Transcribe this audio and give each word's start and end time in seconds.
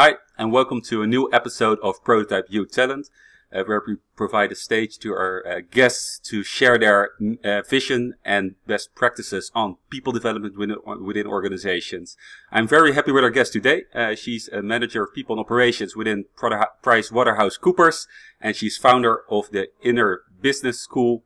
Hi, 0.00 0.14
and 0.38 0.52
welcome 0.52 0.80
to 0.82 1.02
a 1.02 1.08
new 1.08 1.28
episode 1.32 1.80
of 1.82 2.04
Prototype 2.04 2.44
Youth 2.48 2.70
Talent, 2.70 3.10
uh, 3.52 3.64
where 3.64 3.82
we 3.84 3.96
provide 4.14 4.52
a 4.52 4.54
stage 4.54 4.96
to 5.00 5.10
our 5.10 5.44
uh, 5.44 5.60
guests 5.72 6.20
to 6.30 6.44
share 6.44 6.78
their 6.78 7.10
uh, 7.42 7.62
vision 7.62 8.14
and 8.24 8.54
best 8.64 8.94
practices 8.94 9.50
on 9.56 9.76
people 9.90 10.12
development 10.12 10.56
within, 10.56 10.76
within 11.04 11.26
organizations. 11.26 12.16
I'm 12.52 12.68
very 12.68 12.92
happy 12.92 13.10
with 13.10 13.24
our 13.24 13.30
guest 13.30 13.52
today. 13.52 13.86
Uh, 13.92 14.14
she's 14.14 14.46
a 14.50 14.62
manager 14.62 15.02
of 15.02 15.12
people 15.12 15.34
and 15.34 15.44
operations 15.44 15.96
within 15.96 16.26
PricewaterhouseCoopers, 16.36 18.06
and 18.40 18.54
she's 18.54 18.76
founder 18.76 19.22
of 19.28 19.50
the 19.50 19.66
Inner 19.82 20.20
Business 20.40 20.78
School. 20.78 21.24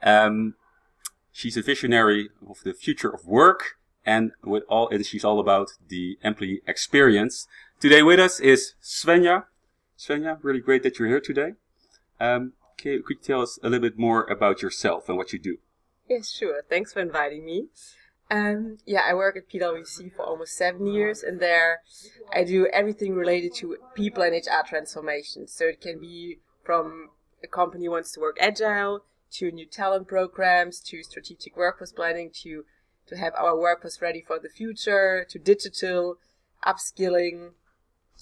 Um, 0.00 0.54
she's 1.32 1.56
a 1.56 1.62
visionary 1.62 2.28
of 2.48 2.62
the 2.62 2.72
future 2.72 3.12
of 3.12 3.26
work, 3.26 3.78
and 4.06 4.30
with 4.44 4.62
all, 4.68 4.88
and 4.90 5.04
she's 5.04 5.24
all 5.24 5.40
about 5.40 5.72
the 5.88 6.18
employee 6.22 6.62
experience. 6.68 7.48
Today 7.82 8.04
with 8.04 8.20
us 8.20 8.38
is 8.38 8.74
Svenja. 8.80 9.46
Svenja, 9.98 10.38
really 10.40 10.60
great 10.60 10.84
that 10.84 11.00
you're 11.00 11.08
here 11.08 11.20
today. 11.20 11.54
Um, 12.20 12.52
could 12.78 13.02
you 13.10 13.16
tell 13.20 13.42
us 13.42 13.58
a 13.60 13.68
little 13.68 13.80
bit 13.80 13.98
more 13.98 14.22
about 14.30 14.62
yourself 14.62 15.08
and 15.08 15.18
what 15.18 15.32
you 15.32 15.40
do? 15.40 15.56
Yes, 16.08 16.30
sure. 16.30 16.62
Thanks 16.70 16.92
for 16.92 17.00
inviting 17.00 17.44
me. 17.44 17.66
Um, 18.30 18.78
yeah, 18.86 19.00
I 19.04 19.14
work 19.14 19.36
at 19.36 19.50
PwC 19.50 20.14
for 20.14 20.22
almost 20.22 20.52
seven 20.56 20.86
years, 20.86 21.24
and 21.24 21.40
there 21.40 21.80
I 22.32 22.44
do 22.44 22.68
everything 22.72 23.16
related 23.16 23.52
to 23.56 23.76
people 23.96 24.22
and 24.22 24.32
HR 24.32 24.64
transformation. 24.64 25.48
So 25.48 25.64
it 25.64 25.80
can 25.80 25.98
be 25.98 26.38
from 26.64 27.08
a 27.42 27.48
company 27.48 27.88
wants 27.88 28.12
to 28.12 28.20
work 28.20 28.36
agile 28.38 29.00
to 29.32 29.50
new 29.50 29.66
talent 29.66 30.06
programs 30.06 30.78
to 30.82 31.02
strategic 31.02 31.56
workforce 31.56 31.90
planning 31.90 32.30
to 32.44 32.64
to 33.08 33.16
have 33.16 33.34
our 33.34 33.58
workforce 33.58 34.00
ready 34.00 34.22
for 34.24 34.38
the 34.38 34.48
future 34.48 35.26
to 35.28 35.38
digital 35.40 36.18
upskilling 36.64 37.54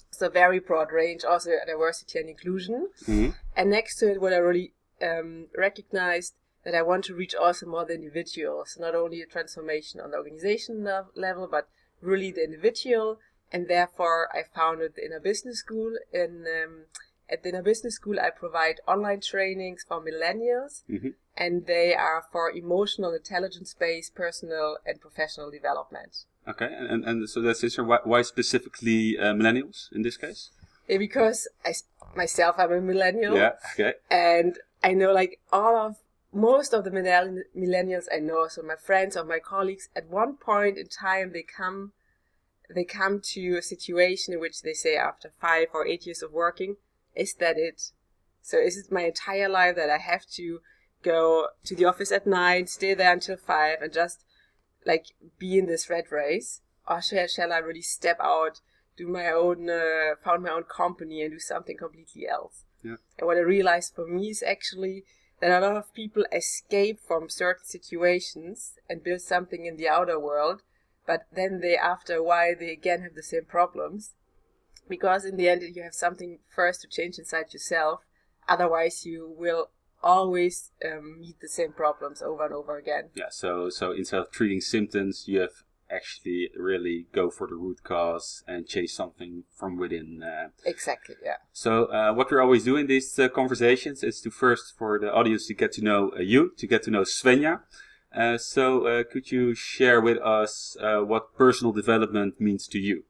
so 0.09 0.29
very 0.29 0.59
broad 0.59 0.91
range, 0.91 1.23
also 1.23 1.51
diversity 1.65 2.19
and 2.19 2.29
inclusion. 2.29 2.89
Mm-hmm. 3.03 3.29
And 3.55 3.69
next 3.69 3.97
to 3.97 4.11
it, 4.11 4.21
what 4.21 4.33
I 4.33 4.37
really 4.37 4.73
um, 5.01 5.47
recognized 5.57 6.33
that 6.63 6.75
I 6.75 6.81
want 6.81 7.05
to 7.05 7.15
reach 7.15 7.33
also 7.33 7.65
more 7.65 7.85
the 7.85 7.95
individuals, 7.95 8.77
not 8.79 8.93
only 8.93 9.21
a 9.21 9.25
transformation 9.25 9.99
on 9.99 10.11
the 10.11 10.17
organization 10.17 10.87
level, 11.15 11.47
but 11.49 11.67
really 12.01 12.31
the 12.31 12.43
individual. 12.43 13.17
And 13.51 13.67
therefore, 13.67 14.29
I 14.33 14.43
founded 14.55 14.93
the 14.95 15.05
Inner 15.05 15.19
Business 15.19 15.59
School. 15.59 15.93
In 16.13 16.45
um, 16.63 16.85
at 17.29 17.43
the 17.43 17.49
Inner 17.49 17.63
Business 17.63 17.95
School, 17.95 18.19
I 18.19 18.29
provide 18.29 18.81
online 18.87 19.21
trainings 19.21 19.85
for 19.87 20.01
millennials, 20.01 20.83
mm-hmm. 20.89 21.09
and 21.35 21.65
they 21.65 21.93
are 21.95 22.23
for 22.31 22.51
emotional 22.51 23.13
intelligence-based 23.13 24.13
personal 24.13 24.77
and 24.85 24.99
professional 25.01 25.49
development. 25.49 26.25
Okay, 26.47 26.69
and, 26.71 27.05
and 27.05 27.29
so 27.29 27.41
that's 27.41 27.63
answer. 27.63 27.83
Why, 27.83 27.99
why 28.03 28.23
specifically 28.23 29.17
uh, 29.17 29.33
millennials 29.33 29.91
in 29.91 30.01
this 30.01 30.17
case? 30.17 30.49
Yeah, 30.87 30.97
because 30.97 31.47
I 31.63 31.73
myself 32.15 32.55
I'm 32.57 32.71
a 32.71 32.81
millennial. 32.81 33.37
Yeah. 33.37 33.51
Okay. 33.73 33.93
And 34.09 34.57
I 34.83 34.93
know 34.93 35.13
like 35.13 35.39
all 35.51 35.77
of 35.77 35.97
most 36.33 36.73
of 36.73 36.83
the 36.83 36.91
millennials 36.91 38.05
I 38.13 38.19
know, 38.19 38.47
so 38.47 38.61
my 38.61 38.75
friends 38.75 39.15
or 39.15 39.23
my 39.23 39.39
colleagues, 39.39 39.89
at 39.95 40.09
one 40.09 40.35
point 40.35 40.77
in 40.77 40.87
time 40.87 41.31
they 41.33 41.43
come 41.43 41.91
they 42.73 42.85
come 42.85 43.19
to 43.21 43.57
a 43.57 43.61
situation 43.61 44.33
in 44.33 44.39
which 44.39 44.61
they 44.61 44.73
say 44.73 44.95
after 44.95 45.29
five 45.29 45.67
or 45.73 45.85
eight 45.85 46.05
years 46.05 46.23
of 46.23 46.31
working, 46.31 46.77
is 47.15 47.33
that 47.35 47.57
it? 47.57 47.91
So 48.41 48.57
is 48.57 48.77
it 48.77 48.91
my 48.91 49.01
entire 49.01 49.49
life 49.49 49.75
that 49.75 49.89
I 49.89 49.97
have 49.97 50.25
to 50.35 50.61
go 51.03 51.47
to 51.65 51.75
the 51.75 51.85
office 51.85 52.11
at 52.11 52.25
nine, 52.25 52.67
stay 52.67 52.93
there 52.93 53.13
until 53.13 53.37
five, 53.37 53.81
and 53.81 53.93
just 53.93 54.23
like 54.85 55.07
be 55.37 55.57
in 55.57 55.67
this 55.67 55.89
red 55.89 56.11
race, 56.11 56.61
or 56.87 57.01
shall, 57.01 57.27
shall 57.27 57.53
I 57.53 57.57
really 57.57 57.81
step 57.81 58.17
out, 58.19 58.61
do 58.97 59.07
my 59.07 59.27
own, 59.31 59.69
uh, 59.69 60.15
found 60.23 60.43
my 60.43 60.51
own 60.51 60.63
company, 60.63 61.21
and 61.21 61.31
do 61.31 61.39
something 61.39 61.77
completely 61.77 62.27
else? 62.27 62.65
Yeah. 62.83 62.95
And 63.17 63.27
what 63.27 63.37
I 63.37 63.41
realized 63.41 63.93
for 63.95 64.07
me 64.07 64.29
is 64.29 64.43
actually 64.43 65.03
that 65.39 65.51
a 65.51 65.65
lot 65.65 65.77
of 65.77 65.93
people 65.93 66.25
escape 66.31 66.99
from 66.99 67.29
certain 67.29 67.65
situations 67.65 68.73
and 68.89 69.03
build 69.03 69.21
something 69.21 69.65
in 69.65 69.77
the 69.77 69.89
outer 69.89 70.19
world, 70.19 70.61
but 71.05 71.25
then 71.33 71.61
they, 71.61 71.75
after 71.75 72.15
a 72.15 72.23
while, 72.23 72.53
they 72.59 72.71
again 72.71 73.01
have 73.01 73.15
the 73.15 73.23
same 73.23 73.45
problems. 73.45 74.13
Because 74.87 75.25
in 75.25 75.37
the 75.37 75.47
end, 75.47 75.63
you 75.63 75.83
have 75.83 75.93
something 75.93 76.39
first 76.53 76.81
to 76.81 76.87
change 76.87 77.17
inside 77.17 77.53
yourself. 77.53 78.01
Otherwise, 78.47 79.05
you 79.05 79.33
will 79.37 79.69
always 80.03 80.71
um, 80.85 81.19
meet 81.19 81.39
the 81.41 81.47
same 81.47 81.71
problems 81.71 82.21
over 82.21 82.45
and 82.45 82.53
over 82.53 82.77
again. 82.77 83.09
Yeah. 83.15 83.29
So 83.29 83.69
so 83.69 83.91
instead 83.91 84.19
of 84.19 84.31
treating 84.31 84.61
symptoms, 84.61 85.25
you 85.27 85.39
have 85.39 85.63
actually 85.91 86.49
really 86.55 87.05
go 87.11 87.29
for 87.29 87.47
the 87.47 87.55
root 87.55 87.83
cause 87.83 88.43
and 88.47 88.67
change 88.67 88.91
something 88.91 89.43
from 89.53 89.77
within. 89.77 90.23
Uh, 90.23 90.49
exactly. 90.65 91.15
Yeah. 91.23 91.37
So 91.51 91.85
uh, 91.85 92.13
what 92.13 92.31
we're 92.31 92.41
always 92.41 92.63
do 92.63 92.77
in 92.77 92.87
these 92.87 93.17
uh, 93.19 93.29
conversations 93.29 94.03
is 94.03 94.21
to 94.21 94.31
first 94.31 94.73
for 94.77 94.99
the 94.99 95.13
audience 95.13 95.47
to 95.47 95.53
get 95.53 95.71
to 95.73 95.81
know 95.81 96.11
uh, 96.15 96.21
you, 96.21 96.53
to 96.57 96.67
get 96.67 96.83
to 96.83 96.91
know 96.91 97.01
Svenja. 97.01 97.61
Uh, 98.15 98.37
so 98.37 98.87
uh, 98.87 99.03
could 99.03 99.31
you 99.31 99.53
share 99.55 100.01
with 100.01 100.17
us 100.19 100.75
what 100.79 101.33
personal 101.35 101.71
development 101.71 102.39
means 102.39 102.67
to 102.67 102.77
you? 102.77 103.03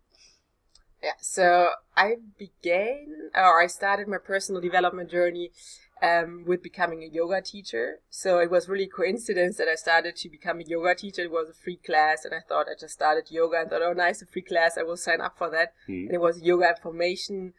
Yeah. 1.02 1.14
So 1.20 1.70
I 1.98 2.18
began, 2.38 3.32
or 3.36 3.62
I 3.62 3.68
started 3.68 4.08
my 4.08 4.20
personal 4.20 4.62
development 4.62 5.10
journey 5.10 5.52
um, 6.02 6.44
with 6.48 6.64
becoming 6.64 7.04
a 7.04 7.08
yoga 7.08 7.42
teacher. 7.42 8.00
So 8.10 8.40
it 8.40 8.50
was 8.50 8.68
really 8.68 8.88
coincidence 8.88 9.58
that 9.58 9.68
I 9.68 9.76
started 9.76 10.16
to 10.18 10.30
become 10.30 10.60
a 10.60 10.64
yoga 10.64 10.96
teacher. 10.96 11.22
It 11.22 11.32
was 11.32 11.50
a 11.50 11.54
free 11.54 11.78
class, 11.78 12.26
and 12.26 12.34
I 12.34 12.40
thought 12.48 12.68
I 12.68 12.80
just 12.80 12.94
started 12.94 13.30
yoga 13.30 13.62
and 13.62 13.70
thought, 13.70 13.84
oh, 13.84 13.94
nice, 13.94 14.22
a 14.22 14.26
free 14.26 14.42
class. 14.42 14.78
I 14.78 14.84
will 14.84 14.98
sign 14.98 15.22
up 15.22 15.38
for 15.38 15.50
that. 15.52 15.74
Mm. 15.88 16.08
And 16.08 16.14
it 16.14 16.22
was 16.22 16.42
a 16.42 16.44
yoga 16.44 16.70
information 16.70 17.54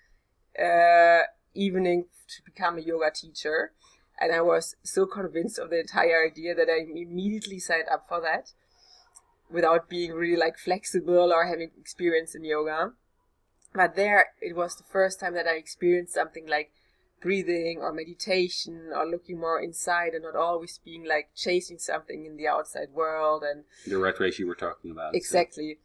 uh, 0.58 1.20
evening 1.54 2.06
to 2.28 2.42
become 2.44 2.78
a 2.78 2.82
yoga 2.82 3.10
teacher. 3.14 3.72
And 4.20 4.32
I 4.32 4.40
was 4.40 4.76
so 4.82 5.06
convinced 5.06 5.58
of 5.58 5.70
the 5.70 5.80
entire 5.80 6.26
idea 6.26 6.54
that 6.54 6.68
I 6.68 6.80
immediately 6.80 7.58
signed 7.58 7.88
up 7.90 8.06
for 8.08 8.20
that 8.20 8.52
without 9.50 9.88
being 9.88 10.12
really 10.12 10.36
like 10.36 10.58
flexible 10.58 11.32
or 11.32 11.46
having 11.46 11.70
experience 11.78 12.34
in 12.34 12.44
yoga. 12.44 12.92
But 13.74 13.96
there, 13.96 14.30
it 14.40 14.56
was 14.56 14.76
the 14.76 14.84
first 14.84 15.20
time 15.20 15.34
that 15.34 15.46
I 15.46 15.54
experienced 15.54 16.14
something 16.14 16.46
like 16.46 16.72
breathing 17.22 17.78
or 17.80 17.92
meditation 17.92 18.90
or 18.94 19.06
looking 19.06 19.38
more 19.38 19.60
inside 19.60 20.12
and 20.12 20.24
not 20.24 20.36
always 20.36 20.80
being 20.84 21.04
like 21.04 21.30
chasing 21.34 21.78
something 21.78 22.26
in 22.26 22.36
the 22.36 22.46
outside 22.46 22.88
world 22.92 23.42
and 23.42 23.64
the 23.86 23.98
red 23.98 24.18
race 24.20 24.38
you 24.38 24.46
were 24.46 24.54
talking 24.54 24.90
about 24.90 25.14
exactly 25.14 25.78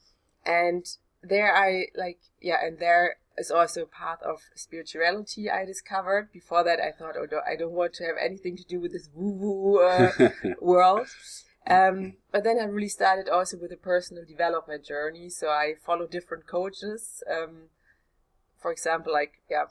so. 0.45 0.51
and 0.51 0.97
there 1.21 1.55
i 1.55 1.85
like 1.95 2.19
yeah 2.41 2.57
and 2.63 2.79
there 2.79 3.17
is 3.37 3.51
also 3.51 3.83
a 3.83 3.85
part 3.85 4.21
of 4.23 4.41
spirituality 4.55 5.49
i 5.49 5.63
discovered 5.63 6.29
before 6.33 6.63
that 6.63 6.79
i 6.79 6.91
thought 6.91 7.15
oh 7.17 7.39
i 7.49 7.55
don't 7.55 7.71
want 7.71 7.93
to 7.93 8.03
have 8.03 8.15
anything 8.19 8.57
to 8.57 8.63
do 8.63 8.79
with 8.79 8.91
this 8.91 9.09
woo 9.13 9.31
woo 9.31 9.79
uh, 9.79 10.11
world 10.59 11.07
um, 11.69 12.13
but 12.31 12.45
then 12.45 12.59
I 12.59 12.63
really 12.63 12.87
started 12.87 13.27
also 13.27 13.57
with 13.57 13.73
a 13.73 13.77
personal 13.77 14.23
development 14.23 14.85
journey. 14.85 15.29
So 15.29 15.49
I 15.49 15.73
follow 15.85 16.07
different 16.07 16.47
coaches. 16.47 17.21
Um, 17.29 17.69
for 18.57 18.71
example, 18.71 19.11
like 19.11 19.41
yeah, 19.49 19.65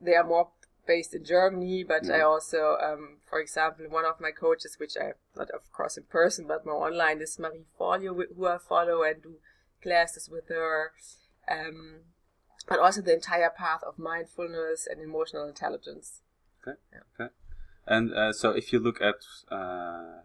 they 0.00 0.14
are 0.14 0.24
more 0.24 0.50
based 0.94 1.14
in 1.14 1.24
Germany, 1.24 1.84
but. 1.92 2.02
I 2.10 2.20
also, 2.32 2.76
um, 2.88 3.04
for 3.28 3.38
example, 3.40 3.84
one 3.88 4.04
of 4.04 4.20
my 4.20 4.32
coaches, 4.44 4.76
which 4.80 4.94
I 5.04 5.08
not 5.36 5.50
of 5.58 5.62
course 5.76 5.96
in 6.00 6.04
person, 6.04 6.42
but 6.52 6.66
more 6.66 6.86
online, 6.88 7.18
is 7.26 7.38
Marie 7.38 7.66
Forleo, 7.78 8.12
who 8.36 8.46
I 8.46 8.58
follow 8.58 8.98
and 9.08 9.22
do 9.22 9.32
classes 9.84 10.28
with 10.34 10.48
her. 10.48 10.92
Um, 11.56 12.00
but 12.70 12.78
also 12.84 13.00
the 13.02 13.14
entire 13.14 13.52
path 13.62 13.82
of 13.88 13.98
mindfulness 13.98 14.88
and 14.90 15.00
emotional 15.00 15.46
intelligence. 15.52 16.06
Okay. 16.60 16.76
Yeah. 16.92 17.04
Okay. 17.12 17.30
And 17.86 18.12
uh, 18.12 18.32
so, 18.40 18.50
if 18.60 18.72
you 18.72 18.78
look 18.86 19.00
at 19.10 19.20
uh, 19.58 20.22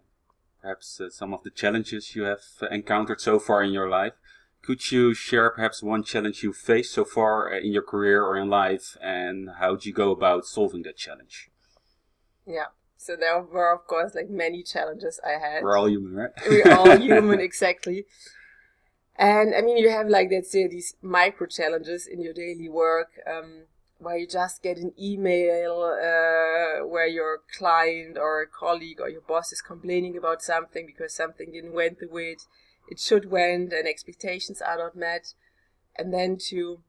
perhaps 0.62 1.00
uh, 1.00 1.10
some 1.10 1.32
of 1.36 1.44
the 1.44 1.54
challenges 1.62 2.16
you 2.16 2.24
have 2.24 2.46
encountered 2.80 3.22
so 3.22 3.40
far 3.40 3.60
in 3.68 3.72
your 3.80 3.90
life, 4.00 4.14
could 4.66 4.92
you 4.92 5.14
share 5.14 5.50
perhaps 5.52 5.84
one 5.84 6.04
challenge 6.04 6.44
you 6.44 6.52
faced 6.52 6.94
so 6.94 7.06
far 7.06 7.54
uh, 7.54 7.60
in 7.60 7.72
your 7.72 7.84
career 7.84 8.24
or 8.24 8.38
in 8.38 8.50
life, 8.50 8.98
and 9.02 9.50
how 9.60 9.76
did 9.76 9.86
you 9.86 9.94
go 9.94 10.12
about 10.12 10.46
solving 10.46 10.84
that 10.84 10.98
challenge? 10.98 11.50
Yeah. 12.46 12.68
So 12.98 13.16
there 13.16 13.42
were, 13.42 13.74
of 13.74 13.86
course, 13.86 14.16
like 14.16 14.30
many 14.30 14.64
challenges 14.64 15.20
I 15.24 15.40
had. 15.40 15.64
We're 15.64 15.78
all 15.78 15.88
human, 15.88 16.14
right? 16.16 16.32
We're 16.50 16.74
all 16.74 16.98
human, 17.10 17.40
exactly. 17.40 18.06
And 19.16 19.54
I 19.56 19.62
mean, 19.62 19.78
you 19.78 19.90
have 19.90 20.08
like 20.08 20.30
let's 20.32 20.52
say 20.52 20.68
these 20.68 20.96
micro 21.02 21.48
challenges 21.48 22.08
in 22.08 22.20
your 22.22 22.34
daily 22.34 22.68
work, 22.68 23.12
um, 23.32 23.66
where 24.00 24.18
you 24.18 24.28
just 24.28 24.64
get 24.64 24.78
an 24.78 24.92
email 25.00 25.84
uh, 25.84 26.86
where 26.86 27.08
your 27.08 27.42
client 27.58 28.18
or 28.18 28.42
a 28.42 28.48
colleague 28.48 29.00
or 29.00 29.10
your 29.10 29.22
boss 29.22 29.52
is 29.52 29.62
complaining 29.62 30.18
about 30.18 30.42
something 30.42 30.86
because 30.86 31.14
something 31.14 31.52
didn't 31.52 31.74
went 31.74 32.00
the 32.00 32.08
way 32.08 32.32
it 32.32 32.42
it 32.88 33.00
should 33.00 33.32
went 33.32 33.74
and 33.74 33.88
expectations 33.88 34.62
are 34.62 34.78
not 34.78 34.96
met. 34.96 35.34
And 35.98 36.14
then 36.14 36.38
to 36.50 36.82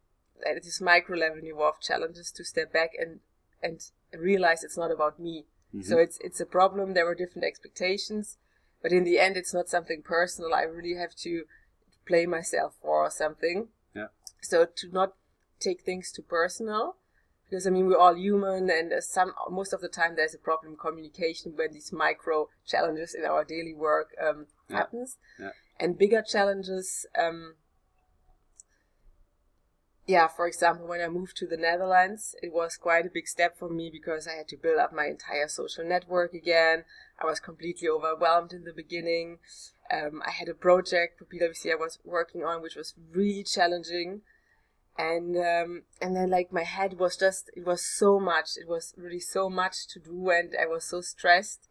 at 0.46 0.62
this 0.62 0.80
micro 0.80 1.16
level 1.16 1.38
involve 1.42 1.80
challenges 1.80 2.30
to 2.32 2.44
step 2.44 2.72
back 2.72 2.90
and 2.98 3.20
and 3.62 3.80
realize 4.18 4.62
it's 4.62 4.76
not 4.76 4.90
about 4.90 5.18
me. 5.18 5.46
Mm-hmm. 5.74 5.82
so 5.82 5.98
it's 5.98 6.18
it's 6.22 6.40
a 6.40 6.46
problem. 6.46 6.94
There 6.94 7.06
were 7.06 7.14
different 7.14 7.46
expectations 7.46 8.38
but 8.82 8.92
in 8.92 9.04
the 9.04 9.18
end 9.18 9.36
it's 9.36 9.54
not 9.54 9.68
something 9.68 10.02
personal. 10.02 10.54
I 10.54 10.62
really 10.62 10.94
have 10.94 11.14
to 11.16 11.44
play 12.06 12.26
myself 12.26 12.74
for 12.80 13.10
something. 13.10 13.68
Yeah. 13.94 14.08
So 14.40 14.64
to 14.64 14.88
not 14.92 15.14
take 15.58 15.80
things 15.82 16.12
too 16.12 16.22
personal 16.22 16.96
because 17.48 17.66
I 17.66 17.70
mean 17.70 17.86
we're 17.86 17.98
all 17.98 18.16
human, 18.16 18.70
and 18.70 18.92
uh, 18.92 19.00
some 19.00 19.32
most 19.50 19.72
of 19.72 19.80
the 19.80 19.88
time 19.88 20.14
there's 20.16 20.34
a 20.34 20.38
problem 20.38 20.72
in 20.72 20.78
communication 20.78 21.52
when 21.56 21.72
these 21.72 21.92
micro 21.92 22.48
challenges 22.66 23.14
in 23.14 23.24
our 23.24 23.44
daily 23.44 23.74
work 23.74 24.10
um, 24.20 24.46
Yeah. 24.68 24.76
happens, 24.76 25.18
Yeah. 25.38 25.50
And 25.78 25.98
bigger 25.98 26.22
challenges. 26.22 27.06
Um, 27.18 27.54
yeah, 30.06 30.28
for 30.28 30.46
example, 30.46 30.86
when 30.86 31.00
I 31.00 31.08
moved 31.08 31.36
to 31.38 31.46
the 31.46 31.56
Netherlands, 31.56 32.36
it 32.40 32.52
was 32.52 32.76
quite 32.76 33.06
a 33.06 33.10
big 33.10 33.26
step 33.26 33.58
for 33.58 33.68
me 33.68 33.90
because 33.90 34.28
I 34.28 34.34
had 34.34 34.48
to 34.48 34.56
build 34.56 34.78
up 34.78 34.92
my 34.92 35.06
entire 35.06 35.48
social 35.48 35.84
network 35.84 36.32
again. 36.32 36.84
I 37.20 37.26
was 37.26 37.40
completely 37.40 37.88
overwhelmed 37.88 38.52
in 38.52 38.64
the 38.64 38.72
beginning. 38.72 39.38
Um, 39.92 40.22
I 40.24 40.30
had 40.30 40.48
a 40.48 40.54
project 40.54 41.18
for 41.18 41.24
PwC 41.24 41.72
I 41.72 41.76
was 41.76 41.98
working 42.04 42.44
on, 42.44 42.62
which 42.62 42.76
was 42.76 42.94
really 43.12 43.42
challenging, 43.42 44.22
and 44.96 45.36
um, 45.36 45.82
and 46.00 46.14
then 46.14 46.30
like 46.30 46.52
my 46.52 46.62
head 46.62 46.98
was 46.98 47.16
just 47.16 47.50
it 47.56 47.66
was 47.66 47.84
so 47.84 48.20
much. 48.20 48.50
It 48.56 48.68
was 48.68 48.94
really 48.96 49.20
so 49.20 49.50
much 49.50 49.88
to 49.88 49.98
do, 49.98 50.30
and 50.30 50.54
I 50.60 50.66
was 50.66 50.84
so 50.84 51.00
stressed. 51.00 51.68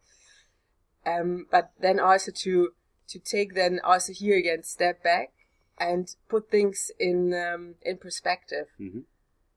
Um, 1.06 1.46
but 1.50 1.70
then 1.80 2.00
also 2.00 2.32
to 2.32 2.72
to 3.08 3.18
take 3.18 3.54
then 3.54 3.80
also 3.84 4.12
here 4.12 4.36
again 4.36 4.62
step 4.62 5.02
back 5.02 5.32
and 5.78 6.14
put 6.28 6.50
things 6.50 6.90
in 6.98 7.34
um, 7.34 7.74
in 7.82 7.96
perspective. 7.98 8.66
hmm 8.78 9.00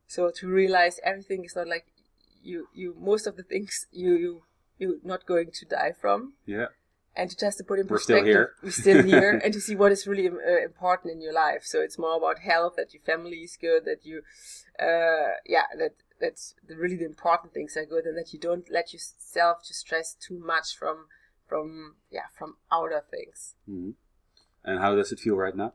So 0.07 0.31
to 0.39 0.47
realize 0.47 0.99
everything 1.03 1.45
is 1.45 1.55
not 1.55 1.67
like 1.67 1.85
you 2.43 2.67
you 2.73 2.95
most 2.99 3.27
of 3.27 3.35
the 3.37 3.43
things 3.43 3.85
you 3.91 4.11
you 4.23 4.41
you're 4.79 4.95
not 5.03 5.25
going 5.25 5.51
to 5.51 5.65
die 5.65 5.91
from, 6.01 6.33
Yeah. 6.45 6.67
and 7.15 7.29
to 7.29 7.35
just 7.45 7.57
to 7.57 7.63
put 7.65 7.79
in 7.79 7.87
We're 7.87 7.99
still 7.99 8.17
perspective, 8.23 8.33
here. 8.33 8.53
we're 8.63 8.71
still 8.85 9.03
here, 9.03 9.31
and 9.43 9.53
to 9.53 9.59
see 9.59 9.75
what 9.75 9.91
is 9.91 10.07
really 10.07 10.27
uh, 10.29 10.63
important 10.63 11.11
in 11.13 11.21
your 11.21 11.33
life. 11.33 11.63
So 11.65 11.81
it's 11.81 11.99
more 11.99 12.15
about 12.17 12.39
health, 12.39 12.73
that 12.77 12.93
your 12.93 13.01
family 13.03 13.39
is 13.47 13.57
good, 13.59 13.83
that 13.83 14.05
you, 14.05 14.21
uh, 14.79 15.31
yeah, 15.45 15.67
that 15.77 15.95
that's 16.21 16.55
the, 16.67 16.75
really 16.77 16.95
the 16.95 17.05
important 17.05 17.53
things 17.53 17.75
are 17.75 17.85
good, 17.85 18.05
and 18.05 18.17
that 18.17 18.31
you 18.33 18.39
don't 18.39 18.71
let 18.71 18.93
yourself 18.93 19.63
to 19.67 19.73
stress 19.73 20.15
too 20.27 20.39
much 20.39 20.77
from 20.77 21.07
from 21.49 21.95
yeah 22.11 22.29
from 22.37 22.57
outer 22.71 23.03
things. 23.09 23.55
hmm 23.65 23.91
And 24.63 24.79
how 24.79 24.95
does 24.95 25.11
it 25.11 25.19
feel 25.19 25.35
right 25.35 25.55
now? 25.55 25.73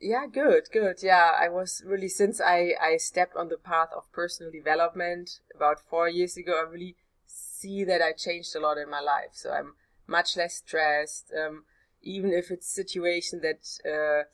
Yeah, 0.00 0.26
good, 0.26 0.64
good. 0.72 1.02
Yeah, 1.02 1.30
I 1.38 1.48
was 1.48 1.82
really 1.86 2.08
since 2.08 2.40
I 2.40 2.74
I 2.80 2.96
stepped 2.96 3.36
on 3.36 3.48
the 3.48 3.56
path 3.56 3.88
of 3.96 4.10
personal 4.12 4.50
development 4.52 5.40
about 5.54 5.80
four 5.80 6.08
years 6.08 6.36
ago. 6.36 6.52
I 6.58 6.70
really 6.70 6.96
see 7.26 7.84
that 7.84 8.02
I 8.02 8.12
changed 8.12 8.54
a 8.54 8.60
lot 8.60 8.78
in 8.78 8.90
my 8.90 9.00
life. 9.00 9.32
So 9.32 9.50
I'm 9.50 9.74
much 10.06 10.36
less 10.36 10.56
stressed. 10.56 11.32
Um, 11.32 11.64
even 12.02 12.32
if 12.32 12.50
it's 12.50 12.68
a 12.68 12.74
situation 12.82 13.40
that 13.40 13.62
uh, 13.88 14.24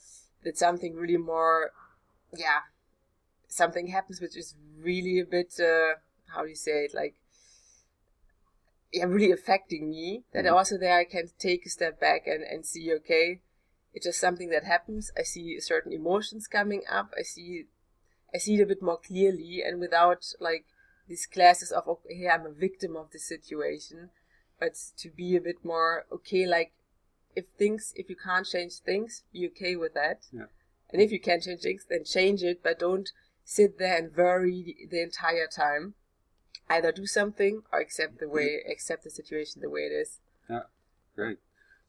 that 0.45 0.59
something 0.59 0.97
really 0.97 1.19
more, 1.19 1.71
yeah, 2.37 2.63
something 3.49 3.89
happens 3.89 4.21
which 4.21 4.37
is 4.37 4.55
really 4.79 5.21
a 5.21 5.25
bit 5.25 5.55
uh, 5.61 5.95
how 6.35 6.43
do 6.43 6.49
you 6.49 6.57
say 6.57 6.85
it 6.85 6.95
like. 6.95 7.20
Yeah, 8.93 9.05
really 9.05 9.31
affecting 9.31 9.91
me. 9.91 10.25
That 10.33 10.45
Mhm. 10.45 10.53
also 10.53 10.77
there 10.77 10.99
I 10.99 11.05
can 11.05 11.31
take 11.39 11.65
a 11.65 11.71
step 11.71 12.01
back 12.01 12.27
and, 12.27 12.43
and 12.43 12.67
see, 12.67 12.93
okay, 12.95 13.41
it's 13.93 14.07
just 14.07 14.21
something 14.21 14.51
that 14.51 14.65
happens. 14.65 15.13
I 15.17 15.23
see 15.23 15.59
certain 15.61 15.93
emotions 15.93 16.47
coming 16.47 16.83
up. 16.89 17.13
I 17.17 17.23
see, 17.23 17.67
I 18.35 18.39
see 18.39 18.55
it 18.57 18.63
a 18.63 18.67
bit 18.67 18.83
more 18.83 18.99
clearly, 18.99 19.63
and 19.63 19.81
without 19.81 20.35
like 20.41 20.65
these 21.09 21.27
classes 21.27 21.73
of 21.73 21.89
okay, 21.89 22.15
hey, 22.15 22.29
I'm 22.29 22.47
a 22.47 22.51
victim 22.51 22.97
of 22.97 23.11
the 23.11 23.19
situation, 23.19 24.11
but 24.59 24.75
to 24.99 25.11
be 25.11 25.37
a 25.37 25.41
bit 25.41 25.65
more 25.65 26.07
okay, 26.13 26.47
like 26.47 26.73
if 27.35 27.47
things, 27.59 27.93
if 27.97 28.09
you 28.11 28.17
can't 28.17 28.47
change 28.47 28.79
things, 28.79 29.23
be 29.33 29.47
okay 29.49 29.77
with 29.77 29.95
that. 29.95 30.27
Yeah. 30.33 30.47
And 30.93 31.01
if 31.01 31.13
you 31.13 31.21
can 31.21 31.41
change 31.41 31.63
things, 31.63 31.87
then 31.89 32.05
change 32.05 32.43
it, 32.43 32.63
but 32.63 32.81
don't 32.81 33.11
sit 33.45 33.79
there 33.79 33.97
and 33.97 34.17
worry 34.17 34.63
the, 34.63 34.87
the 34.91 35.03
entire 35.03 35.47
time. 35.47 35.95
Either 36.71 36.93
do 36.93 37.07
something 37.07 37.63
or 37.73 37.81
accept 37.81 38.21
the 38.21 38.29
way, 38.29 38.61
accept 38.71 39.05
the 39.05 39.11
situation 39.11 39.61
the 39.61 39.69
way 39.69 39.81
it 39.83 39.93
is. 40.03 40.21
Yeah, 40.49 40.61
Great. 41.17 41.39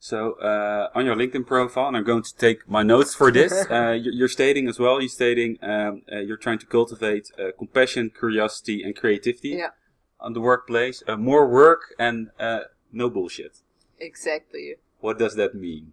So 0.00 0.32
uh, 0.40 0.90
on 0.96 1.06
your 1.06 1.14
LinkedIn 1.14 1.46
profile, 1.46 1.86
and 1.86 1.96
I'm 1.96 2.02
going 2.02 2.24
to 2.24 2.36
take 2.36 2.68
my 2.68 2.82
notes 2.82 3.14
for 3.14 3.30
this. 3.30 3.52
uh, 3.70 3.92
you- 3.92 4.10
you're 4.18 4.34
stating 4.40 4.66
as 4.68 4.80
well. 4.80 5.00
You're 5.00 5.08
stating 5.22 5.58
um, 5.62 6.02
uh, 6.12 6.18
you're 6.18 6.36
trying 6.46 6.58
to 6.58 6.66
cultivate 6.66 7.30
uh, 7.38 7.52
compassion, 7.56 8.10
curiosity, 8.10 8.82
and 8.82 8.96
creativity 8.96 9.50
Yeah. 9.50 9.70
on 10.18 10.32
the 10.32 10.40
workplace. 10.40 11.04
Uh, 11.06 11.16
more 11.16 11.46
work 11.48 11.94
and 12.00 12.16
uh, 12.40 12.62
no 12.90 13.08
bullshit. 13.08 13.58
Exactly. 14.00 14.74
What 15.00 15.18
does 15.18 15.36
that 15.36 15.54
mean? 15.54 15.92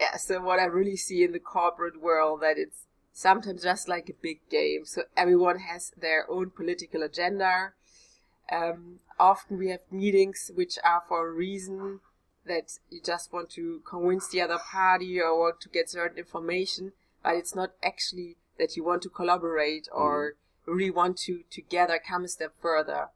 yeah, 0.00 0.16
so 0.16 0.40
what 0.42 0.58
I 0.58 0.64
really 0.64 0.96
see 0.96 1.22
in 1.22 1.30
the 1.30 1.38
corporate 1.38 1.98
world 2.02 2.40
that 2.40 2.58
it's 2.58 2.80
sometimes 3.12 3.62
just 3.62 3.88
like 3.88 4.08
a 4.08 4.14
big 4.28 4.38
game. 4.50 4.84
So 4.84 5.02
everyone 5.16 5.60
has 5.60 5.92
their 5.96 6.28
own 6.28 6.50
political 6.50 7.02
agenda. 7.04 7.74
Um, 8.50 9.00
often 9.18 9.58
we 9.58 9.68
have 9.70 9.80
meetings 9.90 10.50
which 10.54 10.78
are 10.84 11.02
for 11.08 11.28
a 11.28 11.32
reason 11.32 12.00
that 12.46 12.78
you 12.90 13.00
just 13.02 13.32
want 13.32 13.50
to 13.50 13.80
convince 13.88 14.28
the 14.28 14.40
other 14.40 14.58
party 14.58 15.20
or 15.20 15.38
want 15.38 15.60
to 15.60 15.68
get 15.68 15.90
certain 15.90 16.18
information, 16.18 16.92
but 17.22 17.36
it's 17.36 17.54
not 17.54 17.70
actually 17.82 18.36
that 18.58 18.76
you 18.76 18.84
want 18.84 19.02
to 19.02 19.08
collaborate 19.08 19.88
or 19.92 20.34
really 20.66 20.90
want 20.90 21.16
to 21.16 21.42
together 21.50 21.98
come 22.06 22.24
a 22.24 22.28
step 22.28 22.52
further. 22.60 23.08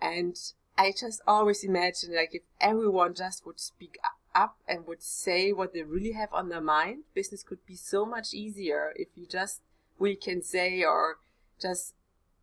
And 0.00 0.36
I 0.76 0.92
just 0.98 1.22
always 1.26 1.64
imagine 1.64 2.14
like 2.14 2.34
if 2.34 2.42
everyone 2.60 3.14
just 3.14 3.46
would 3.46 3.60
speak 3.60 3.98
up 4.34 4.56
and 4.68 4.86
would 4.86 5.02
say 5.02 5.52
what 5.52 5.72
they 5.72 5.82
really 5.82 6.12
have 6.12 6.32
on 6.32 6.48
their 6.48 6.60
mind, 6.60 7.04
business 7.14 7.42
could 7.42 7.64
be 7.66 7.76
so 7.76 8.04
much 8.04 8.34
easier 8.34 8.92
if 8.96 9.08
you 9.14 9.26
just 9.26 9.60
really 9.98 10.16
can 10.16 10.42
say 10.42 10.82
or 10.82 11.18
just 11.60 11.94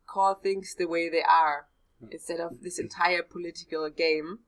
call 0.06 0.34
things 0.34 0.74
the 0.74 0.86
way 0.86 1.08
they 1.08 1.22
are 1.22 1.66
instead 2.10 2.40
of 2.40 2.62
this 2.62 2.78
entire 2.78 3.22
political 3.22 3.88
game. 3.90 4.40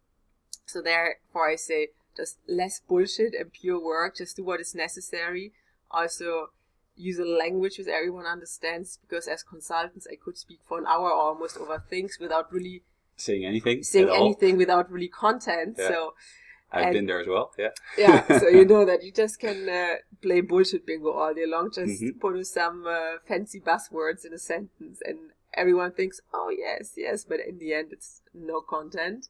So 0.66 0.80
therefore 0.82 1.48
I 1.50 1.56
say 1.56 1.88
just 2.16 2.38
less 2.48 2.80
bullshit 2.80 3.34
and 3.34 3.52
pure 3.52 3.82
work, 3.82 4.16
just 4.16 4.36
do 4.36 4.44
what 4.44 4.60
is 4.60 4.74
necessary. 4.74 5.52
Also 5.90 6.50
use 6.94 7.18
a 7.18 7.24
language 7.24 7.78
which 7.78 7.88
everyone 7.88 8.26
understands 8.26 8.98
because 9.00 9.26
as 9.26 9.42
consultants 9.42 10.06
I 10.10 10.16
could 10.16 10.36
speak 10.36 10.60
for 10.62 10.78
an 10.78 10.84
hour 10.86 11.10
almost 11.10 11.56
over 11.56 11.82
things 11.88 12.18
without 12.20 12.52
really 12.52 12.82
Saying 13.16 13.44
anything? 13.44 13.82
saying 13.82 14.06
at 14.08 14.10
all? 14.12 14.26
anything 14.26 14.56
without 14.56 14.90
really 14.90 15.08
content. 15.08 15.76
Yeah. 15.78 15.88
So 15.88 16.14
I've 16.70 16.84
and- 16.86 16.92
been 16.94 17.06
there 17.06 17.20
as 17.20 17.26
well. 17.26 17.52
Yeah. 17.58 17.68
yeah, 17.98 18.38
so 18.40 18.48
you 18.48 18.64
know 18.64 18.84
that 18.86 19.02
you 19.02 19.12
just 19.12 19.38
can 19.38 19.68
uh, 19.68 19.96
play 20.22 20.40
bullshit 20.40 20.86
bingo 20.86 21.10
all 21.12 21.34
day 21.34 21.44
long. 21.46 21.70
Just 21.70 22.02
Mhm. 22.02 22.18
put 22.18 22.46
some 22.46 22.86
uh, 22.86 23.18
fancy 23.26 23.60
buzzwords 23.60 24.24
in 24.24 24.32
a 24.32 24.38
sentence, 24.38 25.02
and 25.04 25.18
everyone 25.54 25.92
thinks, 25.92 26.20
"Oh 26.32 26.50
yes, 26.50 26.94
yes," 26.96 27.24
but 27.24 27.40
in 27.40 27.58
the 27.58 27.74
end, 27.74 27.92
it's 27.92 28.22
no 28.34 28.60
content. 28.60 29.28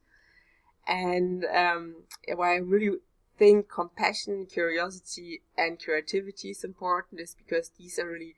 And 0.86 1.44
um, 1.46 2.04
why 2.34 2.54
I 2.54 2.56
really 2.58 2.98
think 3.38 3.68
compassion, 3.68 4.46
curiosity, 4.46 5.42
and 5.56 5.82
creativity 5.82 6.50
is 6.50 6.64
important 6.64 7.20
is 7.20 7.34
because 7.34 7.70
these 7.78 7.98
are 7.98 8.08
really 8.08 8.34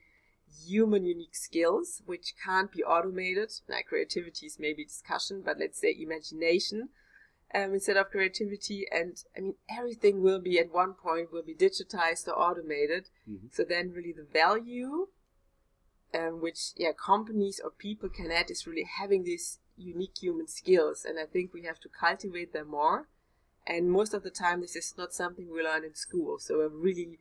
human 0.67 1.05
unique 1.05 1.35
skills 1.35 2.03
which 2.07 2.35
can't 2.45 2.71
be 2.71 2.85
automated. 2.85 3.53
Now, 3.69 3.79
creativity 3.89 4.47
is 4.47 4.59
maybe 4.59 4.85
discussion, 4.85 5.43
but 5.45 5.59
let's 5.59 5.79
say 5.81 5.95
imagination 5.99 6.91
um, 7.55 7.75
instead 7.75 7.97
of 7.97 8.11
creativity. 8.11 8.87
And 8.91 9.23
I 9.37 9.41
mean, 9.41 9.55
everything 9.69 10.23
will 10.23 10.41
be 10.41 10.59
at 10.59 10.73
one 10.73 10.95
point 10.95 11.33
will 11.33 11.43
be 11.43 11.55
digitized 11.55 12.29
or 12.29 12.39
automated. 12.39 13.11
Mhm. 13.29 13.53
So 13.53 13.65
then, 13.65 13.93
really, 13.93 14.13
the 14.13 14.25
value 14.25 15.09
um, 16.15 16.41
which 16.41 16.73
yeah 16.77 16.93
companies 16.93 17.61
or 17.63 17.71
people 17.71 18.09
can 18.09 18.31
add 18.31 18.51
is 18.51 18.67
really 18.67 18.89
having 18.99 19.25
these 19.25 19.59
unique 19.77 20.19
human 20.21 20.47
skills, 20.47 21.05
and 21.05 21.19
I 21.19 21.27
think 21.27 21.53
we 21.53 21.63
have 21.63 21.81
to 21.81 21.89
cultivate 21.89 22.53
them 22.53 22.69
more. 22.69 23.09
And 23.67 23.91
most 23.91 24.13
of 24.15 24.23
the 24.23 24.31
time, 24.31 24.61
this 24.61 24.77
is 24.77 24.95
not 24.97 25.15
something 25.15 25.51
we 25.51 25.63
learn 25.63 25.85
in 25.85 25.95
school. 25.95 26.39
So 26.39 26.59
we're 26.59 26.69
really 26.69 27.19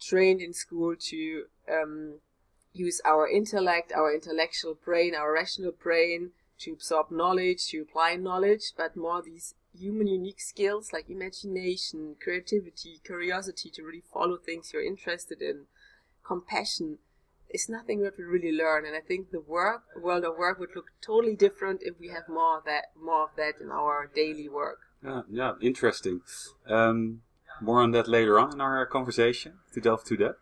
trained 0.00 0.40
in 0.40 0.54
school 0.54 0.96
to 0.96 1.44
um, 1.70 2.20
use 2.72 3.00
our 3.04 3.28
intellect, 3.28 3.92
our 3.92 4.12
intellectual 4.14 4.74
brain, 4.74 5.14
our 5.14 5.32
rational 5.32 5.72
brain 5.72 6.30
to 6.60 6.72
absorb 6.72 7.10
knowledge, 7.10 7.68
to 7.68 7.82
apply 7.82 8.16
knowledge, 8.16 8.72
but 8.76 8.96
more 8.96 9.22
these 9.22 9.54
human 9.78 10.06
unique 10.06 10.40
skills 10.40 10.92
like 10.92 11.10
imagination, 11.10 12.16
creativity, 12.20 13.00
curiosity 13.04 13.70
to 13.70 13.82
really 13.82 14.02
follow 14.12 14.36
things 14.36 14.72
you're 14.72 14.82
interested 14.82 15.40
in, 15.42 15.66
compassion 16.26 16.98
is 17.50 17.68
nothing 17.68 18.02
that 18.02 18.18
we 18.18 18.24
really 18.24 18.52
learn. 18.52 18.84
And 18.84 18.94
I 18.96 19.00
think 19.00 19.30
the 19.30 19.40
work 19.40 19.82
world 20.00 20.24
of 20.24 20.36
work 20.36 20.58
would 20.58 20.74
look 20.74 20.86
totally 21.00 21.36
different 21.36 21.82
if 21.82 21.98
we 21.98 22.08
have 22.08 22.28
more 22.28 22.58
of 22.58 22.64
that 22.64 22.86
more 23.00 23.24
of 23.24 23.30
that 23.36 23.54
in 23.60 23.70
our 23.70 24.10
daily 24.14 24.48
work. 24.48 24.80
Yeah, 25.02 25.22
yeah, 25.30 25.52
interesting. 25.60 26.22
Um, 26.66 27.22
more 27.60 27.82
on 27.82 27.92
that 27.92 28.08
later 28.08 28.38
on 28.38 28.52
in 28.52 28.60
our 28.60 28.84
conversation 28.86 29.54
to 29.72 29.80
delve 29.80 30.04
to 30.04 30.16
that. 30.16 30.36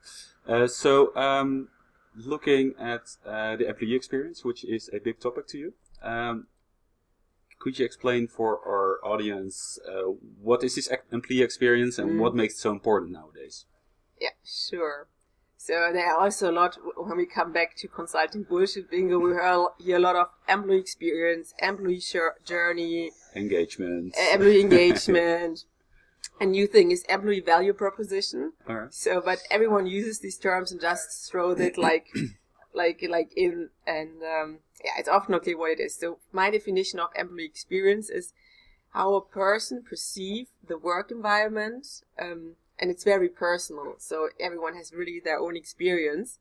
Uh, 0.47 0.67
so, 0.67 1.15
um, 1.17 1.69
looking 2.15 2.75
at 2.79 3.17
uh, 3.25 3.57
the 3.57 3.69
employee 3.69 3.95
experience, 3.95 4.45
which 4.45 4.65
is 4.65 4.91
a 4.93 4.99
big 4.99 5.19
topic 5.21 5.47
to 5.49 5.59
you, 5.59 5.75
um, 6.03 6.47
could 7.59 7.79
you 7.79 7.85
explain 7.85 8.29
for 8.29 8.59
our 8.67 9.01
audience 9.05 9.79
uh, 9.89 10.03
what 10.41 10.63
is 10.63 10.75
this 10.75 10.89
employee 11.11 11.43
experience 11.43 11.99
and 11.99 12.11
Mm. 12.11 12.21
what 12.21 12.35
makes 12.35 12.55
it 12.55 12.59
so 12.59 12.71
important 12.71 13.13
nowadays? 13.13 13.65
Yeah, 14.21 14.31
sure. 14.45 15.09
So 15.67 15.91
there 15.93 16.07
are 16.07 16.21
also 16.21 16.49
a 16.49 16.53
lot 16.53 16.79
when 16.97 17.17
we 17.17 17.27
come 17.27 17.51
back 17.51 17.75
to 17.79 17.89
consulting 17.89 18.45
bullshit 18.45 18.89
bingo. 18.89 19.19
We 19.19 19.33
hear 19.85 19.97
a 19.97 19.99
lot 19.99 20.15
of 20.15 20.29
employee 20.49 20.79
experience, 20.79 21.55
employee 21.61 22.01
journey, 22.45 23.11
engagement, 23.35 24.15
employee 24.33 24.61
engagement. 24.61 25.65
a 26.41 26.47
new 26.47 26.69
thing 26.69 26.93
is 26.93 27.03
employee 27.09 27.41
value 27.41 27.73
proposition. 27.73 28.53
Right. 28.69 28.95
So, 28.95 29.21
but 29.21 29.43
everyone 29.51 29.89
uses 29.89 30.21
these 30.21 30.39
terms 30.39 30.71
and 30.71 30.81
just 30.81 31.29
throws 31.29 31.59
it 31.59 31.77
like, 31.89 32.07
like, 32.73 33.05
like 33.09 33.33
in, 33.37 33.71
and 33.85 34.23
um, 34.23 34.59
yeah, 34.85 34.93
it's 34.99 35.09
often 35.09 35.33
not 35.33 35.43
clear 35.43 35.59
what 35.59 35.73
it 35.73 35.81
is. 35.81 35.97
So, 35.97 36.19
my 36.31 36.49
definition 36.49 37.01
of 37.01 37.09
employee 37.17 37.47
experience 37.47 38.09
is 38.09 38.33
how 38.91 39.15
a 39.15 39.21
person 39.21 39.83
perceive 39.83 40.47
the 40.65 40.79
work 40.79 41.11
environment, 41.11 41.89
um, 42.23 42.55
and 42.79 42.91
it's 42.91 43.05
very 43.05 43.29
personal. 43.29 43.95
So 43.99 44.29
everyone 44.41 44.75
has 44.75 44.93
really 44.93 45.21
their 45.23 45.39
own 45.39 45.57
experience, 45.57 46.39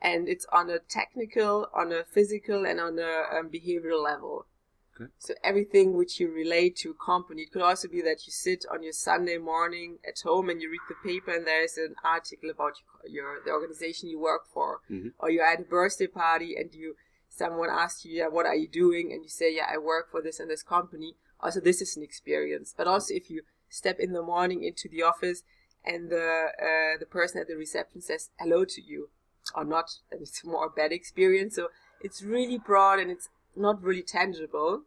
and 0.00 0.28
it's 0.28 0.46
on 0.52 0.70
a 0.70 0.78
technical, 0.78 1.68
on 1.74 1.92
a 1.92 2.04
physical, 2.04 2.64
and 2.66 2.80
on 2.80 2.98
a 2.98 3.38
um, 3.38 3.50
behavioral 3.50 4.02
level. 4.02 4.46
Okay. 4.94 5.10
So 5.18 5.34
everything 5.42 5.96
which 5.96 6.20
you 6.20 6.30
relate 6.30 6.76
to 6.78 6.90
a 6.90 7.04
company. 7.06 7.42
It 7.42 7.52
could 7.52 7.62
also 7.62 7.88
be 7.88 8.02
that 8.02 8.26
you 8.26 8.32
sit 8.32 8.64
on 8.70 8.82
your 8.82 8.92
Sunday 8.92 9.38
morning 9.38 9.98
at 10.06 10.20
home 10.22 10.50
and 10.50 10.60
you 10.60 10.70
read 10.70 10.82
the 10.86 11.08
paper 11.08 11.30
and 11.30 11.46
there 11.46 11.64
is 11.64 11.78
an 11.78 11.94
article 12.04 12.50
about 12.50 12.74
your, 13.08 13.38
the 13.42 13.52
organization 13.52 14.10
you 14.10 14.20
work 14.20 14.42
for, 14.52 14.80
mm-hmm. 14.90 15.08
or 15.18 15.30
you're 15.30 15.46
at 15.46 15.60
a 15.60 15.64
birthday 15.64 16.06
party 16.06 16.56
and 16.56 16.74
you 16.74 16.96
someone 17.30 17.70
asks 17.70 18.04
you, 18.04 18.18
yeah, 18.18 18.28
what 18.28 18.44
are 18.44 18.54
you 18.54 18.68
doing? 18.68 19.10
And 19.10 19.22
you 19.22 19.30
say, 19.30 19.54
yeah, 19.54 19.66
I 19.72 19.78
work 19.78 20.10
for 20.10 20.20
this 20.20 20.38
and 20.38 20.50
this 20.50 20.62
company. 20.62 21.14
Also, 21.40 21.60
this 21.60 21.80
is 21.80 21.96
an 21.96 22.02
experience. 22.02 22.74
But 22.76 22.86
also, 22.86 23.14
if 23.14 23.30
you 23.30 23.42
step 23.70 23.98
in 23.98 24.12
the 24.12 24.22
morning 24.22 24.62
into 24.62 24.88
the 24.88 25.02
office 25.02 25.42
and 25.84 26.10
the 26.10 26.48
uh, 26.60 26.98
the 26.98 27.06
person 27.06 27.40
at 27.40 27.48
the 27.48 27.56
reception 27.56 28.00
says 28.00 28.30
hello 28.38 28.64
to 28.64 28.82
you, 28.82 29.10
or 29.54 29.64
not, 29.64 29.90
then 30.10 30.20
it's 30.22 30.44
more 30.44 30.66
a 30.66 30.70
bad 30.70 30.92
experience. 30.92 31.56
So 31.56 31.68
it's 32.00 32.22
really 32.22 32.58
broad 32.58 32.98
and 32.98 33.10
it's 33.10 33.28
not 33.56 33.82
really 33.82 34.02
tangible. 34.02 34.82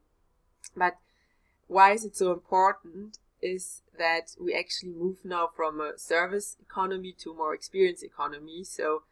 But 0.76 0.96
why 1.68 1.92
is 1.92 2.06
it 2.06 2.16
so 2.16 2.32
important? 2.32 3.18
Is 3.42 3.82
that 4.00 4.32
we 4.42 4.54
actually 4.54 4.94
move 4.94 5.18
now 5.24 5.50
from 5.56 5.80
a 5.80 5.98
service 5.98 6.58
economy 6.62 7.14
to 7.20 7.36
more 7.36 7.54
experience 7.54 8.02
economy. 8.02 8.64
So 8.64 9.04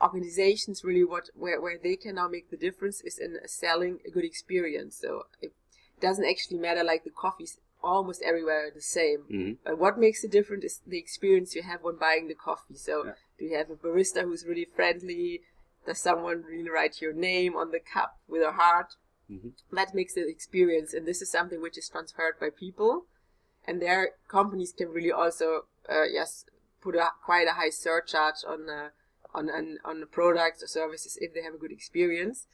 organizations 0.00 0.82
really 0.84 1.04
what 1.04 1.28
where, 1.34 1.60
where 1.60 1.78
they 1.82 1.96
can 1.96 2.14
now 2.14 2.28
make 2.28 2.50
the 2.50 2.56
difference 2.56 3.00
is 3.02 3.18
in 3.18 3.36
selling 3.46 3.98
a 4.06 4.10
good 4.10 4.24
experience. 4.24 4.96
So 5.00 5.24
it 5.40 5.52
doesn't 6.00 6.24
actually 6.24 6.58
matter 6.58 6.82
like 6.82 7.04
the 7.04 7.10
coffee's 7.10 7.58
almost 7.82 8.22
everywhere 8.22 8.70
the 8.74 8.80
same. 8.80 9.20
Mm-hmm. 9.30 9.52
But 9.64 9.78
what 9.78 9.98
makes 9.98 10.24
it 10.24 10.30
different 10.30 10.64
is 10.64 10.80
the 10.86 10.98
experience 10.98 11.54
you 11.54 11.62
have 11.62 11.82
when 11.82 11.96
buying 11.96 12.28
the 12.28 12.34
coffee. 12.34 12.76
So 12.76 13.06
Yeah. 13.06 13.14
do 13.38 13.44
you 13.46 13.56
have 13.56 13.70
a 13.70 13.76
barista 13.76 14.22
who's 14.22 14.46
really 14.46 14.64
friendly? 14.64 15.42
Does 15.86 15.98
someone 16.00 16.42
really 16.42 16.68
write 16.68 17.00
your 17.00 17.12
name 17.12 17.56
on 17.56 17.70
the 17.70 17.80
cup 17.80 18.18
with 18.28 18.42
a 18.42 18.52
heart? 18.52 18.96
Mhm. 19.30 19.52
That 19.72 19.94
makes 19.94 20.14
the 20.14 20.28
experience, 20.28 20.92
and 20.92 21.06
this 21.06 21.22
is 21.22 21.30
something 21.30 21.60
which 21.60 21.78
is 21.78 21.88
transferred 21.88 22.38
by 22.40 22.50
people, 22.50 23.06
and 23.66 23.80
their 23.80 24.14
companies 24.28 24.72
can 24.72 24.90
really 24.90 25.12
also 25.12 25.66
uh, 25.88 26.04
yes 26.04 26.44
put 26.80 26.94
a 26.96 27.10
quite 27.24 27.48
a 27.48 27.52
high 27.52 27.70
surcharge 27.70 28.44
on 28.46 28.68
uh, 28.68 28.90
on 29.32 29.48
on 29.50 29.78
on 29.84 30.00
the 30.00 30.06
products 30.06 30.62
or 30.62 30.66
services 30.66 31.16
if 31.20 31.32
they 31.32 31.42
have 31.42 31.54
a 31.54 31.58
good 31.58 31.72
experience. 31.72 32.46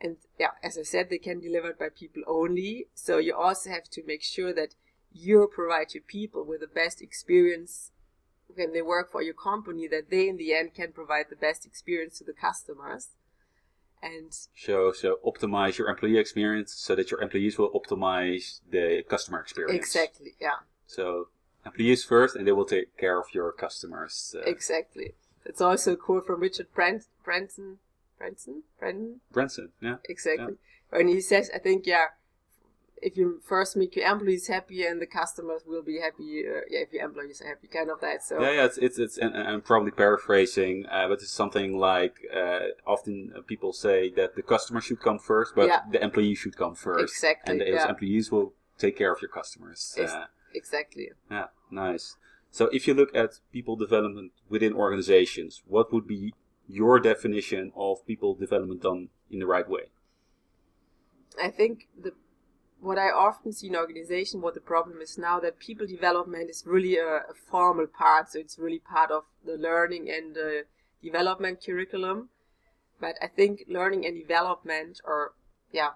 And 0.00 0.16
yeah, 0.38 0.52
as 0.62 0.78
I 0.78 0.82
said, 0.82 1.10
they 1.10 1.18
can 1.18 1.40
deliver 1.40 1.70
it 1.70 1.78
by 1.78 1.88
people 1.88 2.22
only. 2.26 2.86
So 2.94 3.18
you 3.18 3.34
also 3.34 3.70
have 3.70 3.90
to 3.90 4.02
make 4.06 4.22
sure 4.22 4.52
that 4.54 4.74
you 5.12 5.50
provide 5.52 5.94
your 5.94 6.02
people 6.02 6.44
with 6.44 6.60
the 6.60 6.68
best 6.68 7.02
experience 7.02 7.90
when 8.54 8.72
they 8.72 8.82
work 8.82 9.10
for 9.10 9.22
your 9.22 9.34
company, 9.34 9.88
that 9.88 10.10
they 10.10 10.28
in 10.28 10.36
the 10.36 10.54
end 10.54 10.74
can 10.74 10.92
provide 10.92 11.26
the 11.30 11.36
best 11.36 11.66
experience 11.66 12.18
to 12.18 12.24
the 12.24 12.32
customers. 12.32 13.08
And 14.02 14.32
So, 14.54 14.92
so 14.92 15.18
optimize 15.26 15.76
your 15.76 15.88
employee 15.88 16.18
experience 16.18 16.72
so 16.72 16.94
that 16.94 17.10
your 17.10 17.20
employees 17.20 17.58
will 17.58 17.70
optimize 17.70 18.60
the 18.70 19.02
customer 19.08 19.40
experience. 19.40 19.76
exactly, 19.84 20.34
yeah, 20.40 20.60
So 20.86 21.28
employees 21.66 22.04
first, 22.04 22.36
and 22.36 22.46
they 22.46 22.52
will 22.52 22.64
take 22.64 22.96
care 22.96 23.18
of 23.18 23.26
your 23.34 23.50
customers. 23.52 24.34
Uh, 24.38 24.48
exactly. 24.48 25.14
It's 25.44 25.60
also 25.60 25.94
a 25.94 25.96
quote 25.96 26.26
from 26.26 26.40
Richard 26.40 26.72
Brent, 26.74 27.04
Branson, 27.24 27.78
Branson, 28.18 28.62
Brendan, 28.78 29.20
Branson, 29.32 29.70
yeah. 29.80 29.96
exactly. 30.08 30.54
When 30.90 31.08
he 31.08 31.20
says, 31.20 31.50
I 31.54 31.58
think, 31.58 31.86
yeah, 31.86 32.06
if 33.02 33.16
you 33.16 33.40
first 33.44 33.76
make 33.76 33.94
your 33.94 34.10
employees 34.10 34.48
happy 34.48 34.84
and 34.84 35.00
the 35.00 35.06
customers 35.06 35.62
will 35.66 35.82
be 35.82 36.00
happy, 36.00 36.44
uh, 36.46 36.60
yeah, 36.68 36.80
if 36.80 36.92
your 36.92 37.04
employees 37.04 37.40
are 37.42 37.48
happy, 37.48 37.68
kind 37.68 37.90
of 37.90 38.00
that. 38.00 38.22
So 38.24 38.40
Yeah, 38.40 38.52
yeah, 38.52 38.64
it's 38.64 38.78
it's, 38.78 38.98
it's 38.98 39.18
and, 39.18 39.34
and 39.34 39.48
I'm 39.48 39.60
probably 39.60 39.90
paraphrasing, 39.90 40.86
uh, 40.86 41.08
but 41.08 41.22
it's 41.22 41.30
something 41.30 41.78
like 41.78 42.16
uh, 42.34 42.60
often 42.86 43.32
people 43.46 43.72
say 43.72 44.10
that 44.16 44.34
the 44.34 44.42
customer 44.42 44.80
should 44.80 45.00
come 45.00 45.18
first, 45.18 45.54
but 45.54 45.68
Yeah. 45.68 45.80
the 45.90 46.02
employee 46.02 46.34
should 46.34 46.56
come 46.56 46.74
first, 46.74 47.14
Exactly, 47.14 47.52
and 47.52 47.60
those 47.60 47.68
yeah. 47.82 47.88
employees 47.88 48.32
will 48.32 48.54
take 48.78 48.96
care 48.96 49.12
of 49.12 49.20
your 49.20 49.30
customers. 49.30 49.96
Uh, 49.98 50.24
exactly. 50.54 51.10
yeah, 51.30 51.46
nice. 51.70 52.16
So 52.50 52.66
if 52.72 52.88
you 52.88 52.94
look 52.94 53.14
at 53.14 53.40
people 53.52 53.76
development 53.76 54.32
within 54.48 54.72
organizations, 54.72 55.62
what 55.66 55.92
would 55.92 56.06
be 56.06 56.34
your 56.68 57.00
definition 57.00 57.72
of 57.74 58.06
people 58.06 58.34
development 58.34 58.82
done 58.82 59.08
in 59.30 59.40
the 59.40 59.46
right 59.46 59.68
way? 59.68 59.90
I 61.42 61.48
think 61.48 61.88
the 62.00 62.12
what 62.80 62.98
I 62.98 63.10
often 63.10 63.52
see 63.52 63.66
in 63.66 63.76
organization, 63.76 64.40
what 64.40 64.54
the 64.54 64.60
problem 64.60 65.00
is 65.00 65.18
now, 65.18 65.40
that 65.40 65.58
people 65.58 65.86
development 65.86 66.48
is 66.48 66.62
really 66.64 66.96
a, 66.96 67.22
a 67.28 67.34
formal 67.34 67.86
part, 67.86 68.30
so 68.30 68.38
it's 68.38 68.58
really 68.58 68.78
part 68.78 69.10
of 69.10 69.24
the 69.44 69.56
learning 69.56 70.08
and 70.08 70.34
the 70.34 70.64
development 71.02 71.58
curriculum. 71.64 72.28
But 73.00 73.16
I 73.20 73.26
think 73.26 73.64
learning 73.68 74.06
and 74.06 74.16
development, 74.16 75.00
or 75.04 75.32
yeah, 75.72 75.90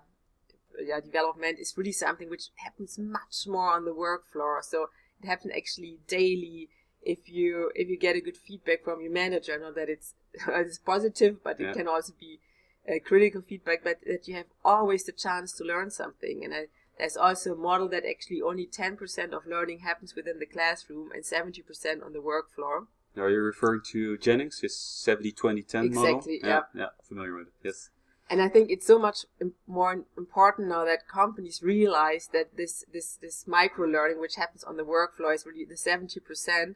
yeah, 0.81 1.01
development 1.01 1.59
is 1.61 1.75
really 1.77 1.93
something 1.93 2.29
which 2.29 2.51
happens 2.57 2.99
much 2.99 3.47
more 3.47 3.73
on 3.73 3.85
the 3.85 3.95
work 3.95 4.31
floor. 4.33 4.61
So 4.63 4.89
it 5.23 5.27
happens 5.27 5.53
actually 5.57 5.99
daily. 6.07 6.69
If 7.01 7.29
you 7.29 7.71
if 7.75 7.89
you 7.89 7.99
get 7.99 8.17
a 8.17 8.21
good 8.21 8.37
feedback 8.37 8.85
from 8.85 9.01
your 9.01 9.11
manager, 9.11 9.59
not 9.59 9.75
that 9.75 9.89
it's 9.89 10.15
it's 10.49 10.79
positive, 10.79 11.43
but 11.43 11.61
Yeah. 11.61 11.71
it 11.71 11.77
can 11.77 11.89
also 11.89 12.13
be 12.19 12.41
uh, 12.89 12.95
critical 13.05 13.43
feedback, 13.43 13.85
but 13.85 13.99
that 14.07 14.27
you 14.27 14.35
have 14.35 14.47
always 14.65 15.05
the 15.05 15.13
chance 15.13 15.53
to 15.53 15.65
learn 15.65 15.91
something. 15.91 16.45
And 16.45 16.53
I, 16.55 16.67
there's 16.99 17.17
also 17.17 17.53
a 17.53 17.57
model 17.57 17.89
that 17.89 18.05
actually 18.09 18.43
only 18.43 18.67
10% 18.67 19.33
of 19.33 19.47
learning 19.47 19.81
happens 19.81 20.15
within 20.15 20.39
the 20.39 20.47
classroom 20.47 21.11
and 21.13 21.23
70% 21.25 22.05
on 22.05 22.13
the 22.13 22.21
work 22.21 22.51
floor. 22.53 22.87
Are 23.17 23.31
you 23.31 23.41
referring 23.41 23.83
to 23.93 24.17
Jennings, 24.19 24.61
his 24.61 24.77
70 24.77 25.33
20 25.33 25.63
10 25.63 25.95
model? 25.95 26.17
Exactly, 26.17 26.41
yeah. 26.43 26.61
yeah. 26.75 26.87
Familiar 27.07 27.35
with 27.35 27.49
it, 27.49 27.53
yes. 27.63 27.91
And 28.31 28.41
I 28.41 28.49
think 28.49 28.71
it's 28.71 28.87
so 28.87 28.99
much 28.99 29.27
im- 29.41 29.53
more 29.67 30.05
important 30.17 30.69
now 30.69 30.87
that 30.87 31.07
companies 31.07 31.63
realize 31.63 32.31
that 32.33 32.57
this, 32.57 32.85
this, 32.91 33.17
this 33.21 33.47
micro 33.47 33.87
learning, 33.87 34.21
which 34.21 34.37
happens 34.37 34.65
on 34.65 34.79
the 34.79 34.85
work 34.85 35.15
floor, 35.15 35.35
is 35.35 35.45
really 35.45 35.67
the 35.67 35.75
70%, 35.75 36.75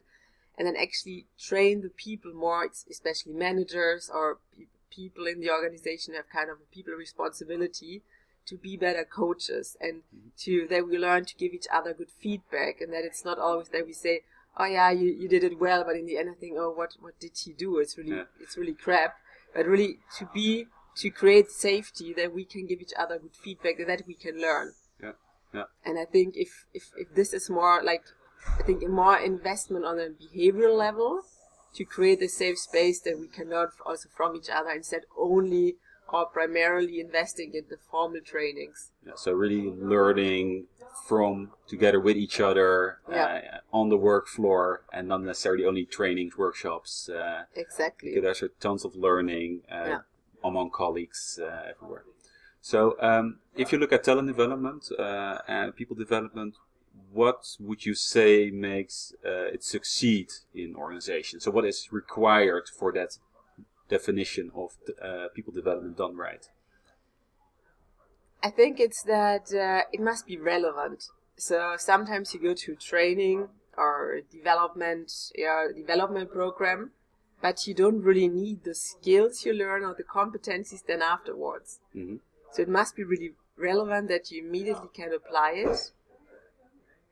and 0.57 0.67
then 0.67 0.75
actually 0.75 1.27
train 1.39 1.81
the 1.81 1.89
people 1.89 2.33
more, 2.33 2.69
especially 2.89 3.33
managers 3.33 4.09
or 4.13 4.39
pe- 4.55 4.65
people 4.89 5.27
in 5.27 5.39
the 5.39 5.51
organization 5.51 6.13
have 6.15 6.29
kind 6.29 6.49
of 6.49 6.57
a 6.57 6.75
people 6.75 6.93
responsibility 6.93 8.01
to 8.47 8.57
be 8.57 8.77
better 8.77 9.03
coaches 9.03 9.77
and 9.79 9.97
mm-hmm. 9.97 10.29
to 10.37 10.67
that 10.69 10.87
we 10.87 10.97
learn 10.97 11.25
to 11.25 11.35
give 11.35 11.53
each 11.53 11.67
other 11.71 11.93
good 11.93 12.09
feedback 12.09 12.81
and 12.81 12.91
that 12.93 13.03
it's 13.03 13.23
not 13.23 13.37
always 13.37 13.67
that 13.69 13.85
we 13.85 13.93
say 13.93 14.21
oh 14.57 14.65
yeah 14.65 14.89
you, 14.89 15.11
you 15.11 15.27
did 15.27 15.43
it 15.43 15.59
well 15.59 15.83
but 15.83 15.95
in 15.95 16.05
the 16.05 16.17
end 16.17 16.29
i 16.29 16.33
think 16.33 16.55
oh 16.57 16.71
what 16.71 16.93
what 16.99 17.19
did 17.19 17.37
he 17.37 17.53
do? 17.53 17.77
It's 17.77 17.97
really 17.97 18.17
Yeah. 18.17 18.23
it's 18.39 18.57
really 18.57 18.73
crap. 18.73 19.17
But 19.53 19.65
really 19.65 19.99
to 20.17 20.29
be 20.33 20.67
to 20.97 21.09
create 21.09 21.51
safety 21.51 22.13
that 22.13 22.33
we 22.33 22.43
can 22.45 22.65
give 22.65 22.81
each 22.81 22.93
other 22.97 23.19
good 23.19 23.35
feedback 23.35 23.77
that 23.85 24.07
we 24.07 24.15
can 24.15 24.39
learn. 24.41 24.73
Yeah, 25.01 25.11
yeah. 25.53 25.63
and 25.85 25.99
i 25.99 26.05
think 26.05 26.35
if 26.35 26.65
if, 26.73 26.91
if 26.97 27.13
this 27.13 27.33
is 27.33 27.49
more 27.49 27.83
like 27.83 28.03
i 28.59 28.63
think 28.63 28.87
more 28.87 29.17
investment 29.17 29.85
on 29.85 29.99
a 29.99 30.09
behavioral 30.09 30.77
level 30.77 31.21
to 31.73 31.83
create 31.85 32.21
a 32.21 32.27
safe 32.29 32.57
space 32.57 32.99
that 33.01 33.19
we 33.19 33.27
can 33.27 33.49
learn 33.49 33.69
also 33.85 34.09
from 34.15 34.35
each 34.35 34.49
other 34.49 34.71
instead 34.71 35.01
only 35.17 35.75
or 36.09 36.25
primarily 36.25 36.99
investing 37.01 37.53
in 37.53 37.65
the 37.69 37.77
formal 37.91 38.21
trainings 38.21 38.91
Yeah, 39.05 39.13
so 39.15 39.33
really 39.33 39.69
learning 39.95 40.67
from 41.07 41.51
together 41.67 41.99
with 41.99 42.17
each 42.17 42.39
other 42.39 42.99
Yeah. 43.09 43.25
uh, 43.25 43.77
on 43.79 43.89
the 43.89 43.97
work 43.97 44.27
floor 44.27 44.83
and 44.91 45.07
not 45.07 45.21
necessarily 45.21 45.65
only 45.65 45.85
trainings, 45.85 46.37
workshops. 46.37 47.09
Uh, 47.09 47.43
exactly 47.55 48.13
because 48.15 48.39
there's 48.39 48.51
tons 48.59 48.85
of 48.85 48.95
learning 48.95 49.63
uh, 49.71 49.85
Yeah. 49.87 49.99
among 50.43 50.71
colleagues 50.71 51.39
uh, 51.41 51.71
everywhere. 51.71 52.03
So 52.61 52.95
um, 52.99 53.39
if 53.55 53.71
you 53.71 53.77
look 53.77 53.93
at 53.93 54.03
talent 54.03 54.27
development 54.27 54.89
uh, 54.97 55.39
and 55.47 55.75
people 55.75 55.95
development, 55.95 56.55
what 57.17 57.57
would 57.59 57.83
you 57.83 57.95
say 57.95 58.51
makes 58.51 59.11
uh, 59.25 59.55
it 59.55 59.63
succeed 59.63 60.27
in 60.53 60.75
organizations? 60.75 61.43
So 61.43 61.51
what 61.51 61.65
is 61.65 61.91
required 61.91 62.65
for 62.79 62.93
that 62.93 63.17
definition 63.89 64.51
of 64.53 64.69
uh, 65.01 65.27
people 65.33 65.51
development 65.51 65.97
done 65.97 66.15
right? 66.15 66.45
I 68.43 68.51
think 68.51 68.79
it's 68.79 69.01
that 69.03 69.45
uh, 69.51 69.81
it 69.91 69.99
must 69.99 70.27
be 70.27 70.37
relevant. 70.37 71.05
So 71.37 71.75
sometimes 71.77 72.33
you 72.33 72.39
go 72.39 72.53
to 72.53 72.75
training 72.75 73.47
or 73.75 74.21
development, 74.31 75.11
yeah, 75.35 75.67
development 75.75 76.31
program, 76.31 76.91
but 77.41 77.65
you 77.65 77.73
don't 77.73 78.01
really 78.03 78.27
need 78.27 78.63
the 78.63 78.75
skills 78.75 79.43
you 79.43 79.53
learn 79.53 79.83
or 79.83 79.95
the 79.95 80.03
competencies 80.03 80.83
then 80.85 81.01
afterwards. 81.01 81.79
hmm 81.93 82.17
So 82.53 82.61
it 82.61 82.69
must 82.69 82.95
be 82.95 83.03
really 83.03 83.31
relevant 83.69 84.07
that 84.09 84.29
you 84.31 84.37
immediately 84.45 84.89
can 84.93 85.11
apply 85.19 85.51
it, 85.65 85.77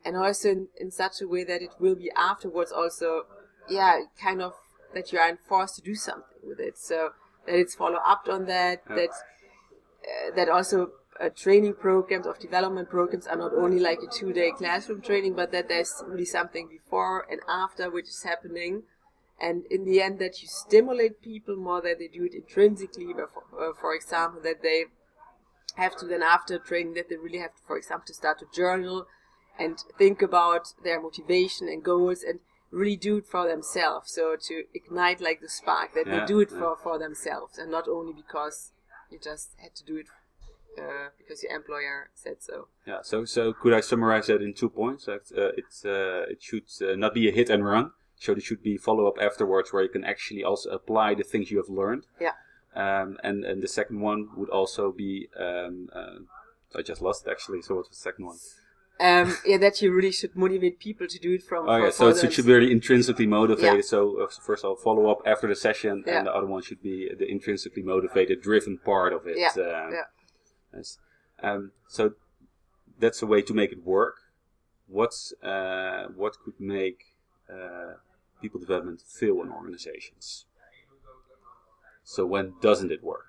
and 0.06 0.16
also 0.16 0.50
in, 0.50 0.68
in 0.80 0.92
such 0.92 1.20
a 1.20 1.28
way 1.28 1.44
that 1.44 1.62
it 1.62 1.72
will 1.80 1.96
be 1.96 2.12
afterwards 2.16 2.72
also, 2.72 3.24
yeah, 3.68 4.02
kind 4.22 4.42
of 4.42 4.54
that 4.94 5.12
you 5.12 5.20
are 5.20 5.28
enforced 5.28 5.76
to 5.76 5.82
do 5.82 5.96
something 5.96 6.40
with 6.44 6.60
it. 6.60 6.78
So 6.78 7.10
that 7.46 7.56
it's 7.56 7.76
follow 7.76 8.00
up 8.06 8.28
on 8.30 8.46
that. 8.46 8.84
Yeah. 8.90 8.96
That 8.96 9.10
uh, 9.10 10.36
that 10.36 10.50
also 10.50 10.92
uh, 11.20 11.30
training 11.30 11.74
programs 11.74 12.28
of 12.28 12.40
development 12.40 12.90
programs 12.90 13.26
are 13.26 13.36
not 13.36 13.54
only 13.54 13.80
like 13.80 14.00
a 14.00 14.08
two 14.08 14.32
day 14.32 14.52
classroom 14.52 15.02
training, 15.02 15.34
but 15.34 15.52
that 15.52 15.68
there's 15.68 16.04
really 16.06 16.26
something 16.26 16.68
before 16.68 17.26
and 17.30 17.42
after 17.50 17.90
which 17.90 18.08
is 18.08 18.24
happening. 18.24 18.84
And 19.42 19.66
in 19.70 19.84
the 19.84 20.02
end, 20.02 20.20
that 20.20 20.42
you 20.42 20.48
stimulate 20.48 21.22
people 21.22 21.58
more 21.58 21.82
that 21.82 22.00
they 22.00 22.08
do 22.08 22.24
it 22.24 22.34
intrinsically. 22.34 23.08
But 23.14 23.32
for, 23.34 23.44
uh, 23.70 23.74
for 23.74 23.94
example, 23.94 24.40
that 24.44 24.62
they 24.62 24.86
have 25.76 25.98
to 25.98 26.06
then 26.06 26.24
after 26.24 26.58
training 26.58 26.94
that 26.94 27.10
they 27.10 27.18
really 27.18 27.40
have 27.40 27.54
to, 27.56 27.62
for 27.68 27.78
example, 27.78 28.06
to 28.08 28.14
start 28.14 28.40
to 28.40 28.46
journal 28.56 29.08
and 29.60 29.78
think 29.98 30.22
about 30.22 30.74
their 30.84 31.02
motivation 31.02 31.68
and 31.68 31.84
goals 31.84 32.24
and 32.24 32.40
really 32.72 32.96
do 32.98 33.18
it 33.18 33.26
for 33.26 33.48
themselves. 33.48 34.12
So 34.12 34.36
to 34.48 34.64
ignite 34.74 35.22
like 35.22 35.42
the 35.42 35.50
spark 35.50 35.94
that 35.94 36.08
Yeah, 36.08 36.20
they 36.20 36.26
do 36.26 36.40
it 36.40 36.50
yeah. 36.52 36.60
for 36.60 36.76
for 36.76 37.00
themselves 37.00 37.58
and 37.58 37.72
not 37.72 37.88
only 37.88 38.14
because 38.14 38.72
you 39.10 39.20
just 39.20 39.52
had 39.58 39.76
to 39.76 39.84
do 39.86 39.98
it 39.98 40.08
uh, 40.78 41.10
because 41.18 41.42
your 41.44 41.54
employer 41.56 42.10
said 42.14 42.38
so. 42.42 42.68
Yeah. 42.86 43.00
So 43.02 43.26
so 43.26 43.54
could 43.54 43.74
I 43.74 43.80
summarize 43.80 44.28
that 44.28 44.42
in 44.42 44.54
two 44.54 44.70
points? 44.70 45.08
Uh, 45.08 45.20
it's 45.58 45.86
uh, 45.86 46.26
it 46.30 46.44
should 46.44 46.66
uh, 46.82 46.96
not 46.96 47.14
be 47.14 47.30
a 47.30 47.32
hit 47.32 47.50
and 47.50 47.66
run. 47.66 47.92
So 48.18 48.34
there 48.34 48.42
should 48.42 48.64
be 48.64 48.78
follow 48.78 49.08
up 49.08 49.18
afterwards 49.22 49.72
where 49.72 49.84
you 49.84 49.90
can 49.90 50.04
actually 50.04 50.44
also 50.44 50.70
apply 50.70 51.16
the 51.16 51.24
things 51.24 51.52
you 51.52 51.58
have 51.58 51.70
learned. 51.70 52.08
Yeah. 52.20 52.34
Um, 52.76 53.18
and 53.24 53.46
and 53.46 53.62
the 53.64 53.68
second 53.68 54.02
one 54.02 54.30
would 54.36 54.50
also 54.50 54.92
be 54.92 55.30
um, 55.40 55.90
uh, 55.94 56.20
I 56.78 56.82
just 56.82 57.02
lost 57.02 57.26
it 57.26 57.32
actually. 57.32 57.62
So 57.62 57.76
what's 57.76 57.90
the 57.90 57.96
second 57.96 58.26
one? 58.26 58.38
Um, 59.00 59.36
yeah, 59.46 59.58
that 59.58 59.82
you 59.82 59.92
really 59.94 60.12
should 60.14 60.36
motivate 60.38 60.80
people 60.80 61.06
to 61.08 61.20
do 61.20 61.34
it 61.34 61.44
from. 61.44 61.68
Oh 61.68 61.76
yeah, 61.76 61.90
so 61.90 62.08
it 62.08 62.32
should 62.32 62.46
be 62.46 62.54
really 62.54 62.72
intrinsically 62.72 63.28
motivated. 63.28 63.76
Yeah. 63.76 63.82
So 63.82 64.22
uh, 64.24 64.28
first 64.28 64.64
of 64.64 64.70
all, 64.70 64.76
follow 64.78 65.12
up 65.12 65.20
after 65.26 65.48
the 65.48 65.56
session, 65.56 66.04
Yeah. 66.08 66.20
and 66.20 66.28
the 66.28 66.34
other 66.34 66.48
one 66.48 66.62
should 66.62 66.82
be 66.82 67.10
the 67.18 67.30
intrinsically 67.30 67.84
motivated, 67.84 68.42
driven 68.42 68.78
part 68.78 69.12
of 69.12 69.28
it. 69.28 69.38
Yeah, 69.38 69.50
Um, 69.50 69.92
yeah. 69.94 70.02
yes. 70.74 70.98
Um, 71.44 71.72
so 71.90 72.14
that's 72.98 73.22
a 73.22 73.26
way 73.26 73.42
to 73.42 73.54
make 73.54 73.74
it 73.74 73.84
work. 73.84 74.16
What's 74.88 75.34
uh, 75.44 76.06
what 76.16 76.40
could 76.40 76.60
make 76.60 77.00
uh, 77.52 77.96
people 78.42 78.62
development 78.62 79.02
fail 79.02 79.42
in 79.42 79.50
organizations? 79.52 80.46
So 82.04 82.26
when 82.26 82.54
doesn't 82.62 82.92
it 82.92 83.04
work? 83.04 83.26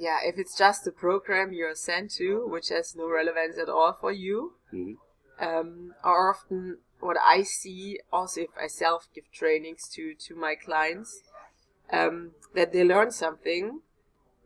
Yeah, 0.00 0.18
if 0.24 0.38
it's 0.38 0.56
just 0.56 0.86
a 0.86 0.92
program 0.92 1.52
you're 1.52 1.74
sent 1.74 2.10
to, 2.12 2.46
which 2.46 2.68
has 2.68 2.94
no 2.96 3.08
relevance 3.08 3.58
at 3.58 3.68
all 3.68 3.92
for 3.92 4.12
you, 4.12 4.54
Mhm. 4.72 4.96
um, 5.38 5.94
or 6.04 6.30
often 6.30 6.78
what 7.00 7.16
I 7.20 7.42
see, 7.42 8.00
also 8.12 8.42
if 8.42 8.50
I 8.56 8.68
self 8.68 9.08
give 9.14 9.30
trainings 9.32 9.88
to 9.94 10.14
to 10.14 10.34
my 10.34 10.54
clients, 10.54 11.22
um, 11.90 12.34
that 12.54 12.72
they 12.72 12.84
learn 12.84 13.10
something, 13.10 13.82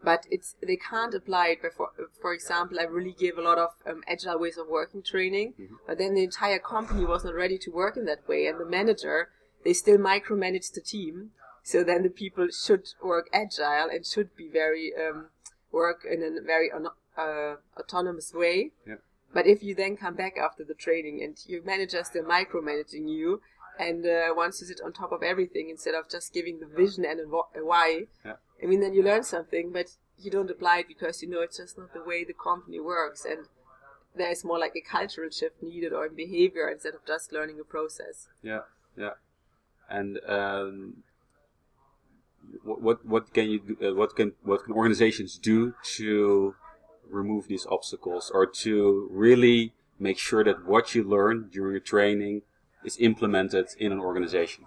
but 0.03 0.27
it's 0.31 0.57
they 0.63 0.77
can't 0.77 1.15
apply 1.15 1.49
it. 1.49 1.63
Before, 1.63 1.91
for 2.21 2.33
example, 2.33 2.81
I 2.81 2.85
really 2.85 3.13
give 3.13 3.39
a 3.39 3.43
lot 3.43 3.59
of 3.59 3.71
um, 3.87 4.03
agile 4.07 4.39
ways 4.39 4.57
of 4.57 4.69
working 4.69 5.03
training, 5.03 5.55
but 5.87 5.99
then 5.99 6.15
the 6.15 6.25
entire 6.25 6.59
company 6.59 7.05
was 7.05 7.25
not 7.25 7.35
ready 7.35 7.59
to 7.59 7.71
work 7.71 7.97
in 7.97 8.05
that 8.07 8.27
way, 8.29 8.47
and 8.47 8.59
the 8.59 8.65
manager 8.65 9.31
they 9.65 9.73
still 9.73 9.99
micromanage 9.99 10.73
the 10.73 10.81
team. 10.81 11.33
So 11.63 11.83
then 11.83 12.05
the 12.05 12.11
people 12.11 12.49
should 12.51 12.87
work 13.03 13.29
agile 13.33 13.89
and 13.91 14.07
should 14.07 14.37
be 14.37 14.49
very 14.49 14.95
um, 14.95 15.31
work 15.73 16.07
in 16.11 16.23
a 16.23 16.41
very 16.41 16.71
uh, 17.17 17.57
autonomous 17.79 18.33
way. 18.33 18.73
Yeah. 18.87 18.97
But 19.33 19.47
if 19.47 19.63
you 19.63 19.75
then 19.75 19.97
come 19.97 20.15
back 20.15 20.37
after 20.39 20.65
the 20.65 20.75
training 20.75 21.23
and 21.23 21.37
your 21.47 21.63
manager 21.63 21.99
is 21.99 22.07
still 22.07 22.25
micromanaging 22.25 23.09
you 23.09 23.43
and 23.79 24.07
uh, 24.07 24.33
wants 24.35 24.59
to 24.61 24.65
sit 24.67 24.81
on 24.83 24.93
top 24.93 25.13
of 25.13 25.23
everything 25.23 25.69
instead 25.69 25.95
of 25.95 26.09
just 26.09 26.33
giving 26.33 26.61
the 26.61 26.67
vision 26.67 27.05
and 27.05 27.21
a 27.21 27.25
why, 27.63 28.07
Yeah. 28.25 28.37
I 28.63 28.67
mean, 28.67 28.81
then 28.81 28.95
you 28.95 29.03
learn 29.03 29.23
something, 29.23 29.71
but 29.73 29.91
you 30.19 30.31
don't 30.31 30.51
apply 30.51 30.79
it 30.79 30.89
because 30.89 31.23
you 31.23 31.29
know 31.29 31.43
it's 31.43 31.59
just 31.59 31.77
not 31.77 31.93
the 31.93 32.03
way 32.03 32.25
the 32.25 32.33
company 32.33 32.81
works. 32.81 33.27
And 33.27 33.47
there's 34.15 34.45
more 34.45 34.59
like 34.59 34.75
a 34.75 34.81
cultural 34.81 35.29
shift 35.31 35.63
needed 35.63 35.93
or 35.93 36.07
in 36.07 36.15
behavior 36.15 36.69
instead 36.71 36.95
of 36.95 37.05
just 37.07 37.33
learning 37.33 37.61
a 37.61 37.65
process. 37.65 38.29
Yeah, 38.43 38.61
yeah. 38.97 39.15
And 39.91 40.19
um, 40.27 41.03
what 42.63 42.81
what 42.83 43.07
what 43.07 43.33
can 43.33 43.51
you 43.51 43.61
do, 43.61 43.89
uh, 43.89 43.95
what 43.95 44.17
can 44.17 44.33
what 44.43 44.65
can 44.65 44.75
organizations 44.75 45.39
do 45.39 45.75
to 45.97 46.55
remove 47.09 47.49
these 47.49 47.67
obstacles 47.71 48.31
or 48.35 48.47
to 48.47 49.09
really 49.11 49.73
make 49.99 50.19
sure 50.19 50.45
that 50.45 50.67
what 50.67 50.95
you 50.95 51.03
learn 51.03 51.49
during 51.53 51.73
your 51.73 51.81
training 51.81 52.43
is 52.85 52.97
implemented 52.99 53.67
in 53.79 53.93
an 53.93 54.01
organization? 54.01 54.65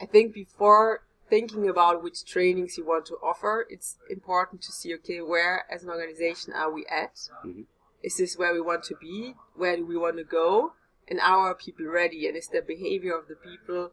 I 0.00 0.06
think 0.06 0.34
before 0.34 1.04
thinking 1.30 1.68
about 1.68 2.02
which 2.02 2.24
trainings 2.24 2.76
you 2.76 2.84
want 2.84 3.06
to 3.06 3.14
offer, 3.22 3.66
it's 3.70 3.96
important 4.10 4.62
to 4.62 4.72
see 4.72 4.94
okay, 4.94 5.20
where 5.20 5.64
as 5.70 5.82
an 5.82 5.90
organization 5.90 6.52
are 6.52 6.72
we 6.72 6.84
at? 6.86 7.14
Mhm. 7.44 7.66
Is 8.02 8.18
this 8.18 8.36
where 8.36 8.52
we 8.52 8.60
want 8.60 8.84
to 8.84 8.96
be? 8.96 9.34
Where 9.54 9.76
do 9.76 9.86
we 9.86 9.96
want 9.96 10.18
to 10.18 10.24
go? 10.24 10.74
And 11.08 11.20
are 11.20 11.48
our 11.48 11.54
people 11.54 11.86
ready? 11.86 12.26
And 12.26 12.36
is 12.36 12.48
the 12.48 12.60
behavior 12.60 13.16
of 13.16 13.28
the 13.28 13.36
people 13.36 13.92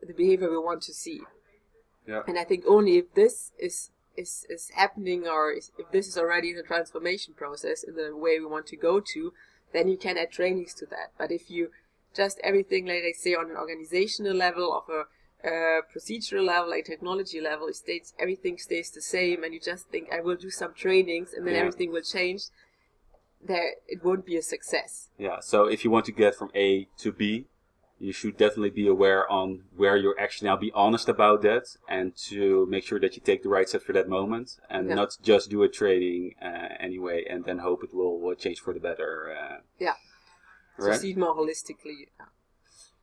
the 0.00 0.14
behavior 0.14 0.50
we 0.50 0.58
want 0.58 0.82
to 0.82 0.94
see? 0.94 1.22
Yeah. 2.08 2.22
And 2.26 2.38
I 2.38 2.44
think 2.44 2.64
only 2.66 2.96
if 2.96 3.12
this 3.14 3.52
is 3.58 3.90
is, 4.16 4.44
is 4.50 4.70
happening 4.74 5.28
or 5.28 5.52
is, 5.52 5.70
if 5.78 5.92
this 5.92 6.08
is 6.08 6.18
already 6.18 6.50
in 6.50 6.56
the 6.56 6.62
transformation 6.62 7.34
process 7.34 7.84
in 7.84 7.94
the 7.94 8.16
way 8.16 8.40
we 8.40 8.46
want 8.46 8.66
to 8.68 8.76
go 8.76 9.00
to, 9.12 9.32
then 9.72 9.86
you 9.88 9.96
can 9.96 10.18
add 10.18 10.32
trainings 10.32 10.74
to 10.74 10.86
that. 10.86 11.12
But 11.16 11.30
if 11.30 11.50
you 11.50 11.70
just 12.16 12.40
everything, 12.42 12.86
like 12.86 13.04
I 13.06 13.12
say, 13.12 13.34
on 13.34 13.50
an 13.50 13.56
organizational 13.56 14.34
level, 14.34 14.72
of 14.72 14.92
a 14.92 15.02
uh, 15.46 15.82
procedural 15.94 16.46
level, 16.46 16.70
like 16.70 16.86
technology 16.86 17.40
level, 17.40 17.68
it 17.68 17.76
stays 17.76 18.14
everything 18.18 18.58
stays 18.58 18.90
the 18.90 19.02
same, 19.02 19.44
and 19.44 19.52
you 19.54 19.60
just 19.60 19.88
think 19.88 20.08
I 20.10 20.20
will 20.20 20.36
do 20.36 20.50
some 20.50 20.72
trainings 20.74 21.32
and 21.34 21.46
then 21.46 21.54
Yeah. 21.54 21.60
everything 21.60 21.92
will 21.92 22.02
change. 22.02 22.44
There, 23.40 23.74
it 23.86 24.02
won't 24.02 24.26
be 24.26 24.36
a 24.36 24.42
success. 24.42 25.10
Yeah. 25.16 25.38
So 25.40 25.66
if 25.66 25.84
you 25.84 25.90
want 25.90 26.06
to 26.06 26.12
get 26.12 26.34
from 26.34 26.50
A 26.56 26.88
to 27.02 27.12
B, 27.12 27.46
you 28.00 28.12
should 28.12 28.36
definitely 28.36 28.70
be 28.70 28.86
aware 28.86 29.30
on 29.30 29.64
where 29.76 29.96
you're 29.96 30.18
actually 30.18 30.48
now. 30.48 30.56
Be 30.56 30.72
honest 30.74 31.08
about 31.08 31.42
that, 31.42 31.76
and 31.88 32.16
to 32.28 32.66
make 32.66 32.84
sure 32.84 33.00
that 33.00 33.16
you 33.16 33.22
take 33.24 33.42
the 33.42 33.48
right 33.48 33.68
step 33.68 33.82
for 33.82 33.92
that 33.92 34.08
moment, 34.08 34.58
and 34.70 34.88
Yeah. 34.88 34.94
not 34.94 35.16
just 35.22 35.50
do 35.50 35.62
a 35.62 35.68
training 35.68 36.34
uh, 36.40 36.74
anyway, 36.78 37.24
and 37.28 37.44
then 37.44 37.58
hope 37.58 37.82
it 37.82 37.92
will, 37.94 38.34
change 38.36 38.60
for 38.60 38.72
the 38.72 38.80
better. 38.80 39.34
Uh, 39.36 39.60
Yeah. 39.78 39.94
So 40.78 40.86
Right. 40.88 41.00
see 41.00 41.10
it 41.10 41.16
more 41.16 41.34
holistically. 41.34 42.08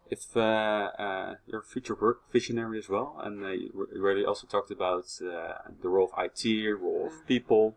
If 0.09 0.37
uh, 0.37 0.91
uh, 0.99 1.35
you're 1.47 1.63
future 1.63 1.95
work 1.95 2.31
visionary 2.31 2.77
as 2.77 2.87
well, 2.87 3.19
and 3.21 3.43
uh, 3.43 3.49
you 3.49 3.87
already 3.97 4.23
also 4.23 4.47
talked 4.47 4.71
about 4.71 5.05
uh, 5.21 5.55
the 5.81 5.89
role 5.89 6.09
of 6.11 6.13
IT, 6.25 6.41
role 6.79 7.07
of 7.07 7.27
people. 7.27 7.75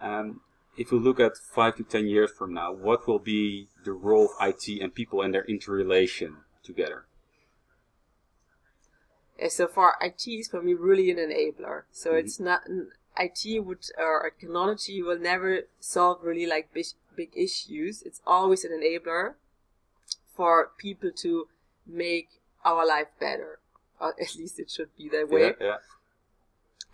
Um, 0.00 0.40
if 0.76 0.92
we 0.92 0.98
look 0.98 1.20
at 1.20 1.36
five 1.36 1.76
to 1.76 1.84
ten 1.84 2.06
years 2.06 2.30
from 2.30 2.52
now, 2.54 2.72
what 2.72 3.06
will 3.06 3.18
be 3.18 3.68
the 3.84 3.92
role 3.92 4.26
of 4.26 4.32
IT 4.40 4.80
and 4.80 4.94
people 4.94 5.22
and 5.22 5.32
their 5.34 5.44
interrelation 5.44 6.38
together? 6.62 7.06
Yeah, 9.38 9.48
so 9.48 9.66
far 9.66 9.96
IT 10.00 10.26
is 10.38 10.48
for 10.48 10.62
me 10.62 10.74
really 10.74 11.10
an 11.10 11.16
enabler. 11.18 11.84
So 11.90 12.14
Mhm. 12.14 12.14
it's 12.14 12.38
not 12.40 12.66
an 12.66 12.92
IT 13.16 13.60
would 13.60 13.84
or 13.98 14.30
technology 14.30 15.02
will 15.02 15.18
never 15.18 15.62
solve 15.80 16.22
really 16.22 16.46
like 16.46 16.72
big, 16.72 16.86
big 17.14 17.30
issues. 17.36 18.02
It's 18.02 18.20
always 18.26 18.64
an 18.64 18.72
enabler 18.72 19.34
for 20.34 20.72
people 20.78 21.10
to 21.12 21.48
make 21.86 22.40
our 22.64 22.86
life 22.86 23.08
better. 23.20 23.60
Or 24.00 24.10
at 24.20 24.36
least 24.36 24.58
it 24.60 24.70
should 24.70 24.96
be 24.96 25.08
that 25.10 25.28
way. 25.28 25.48
Yeah, 25.50 25.52
yeah, 25.60 25.76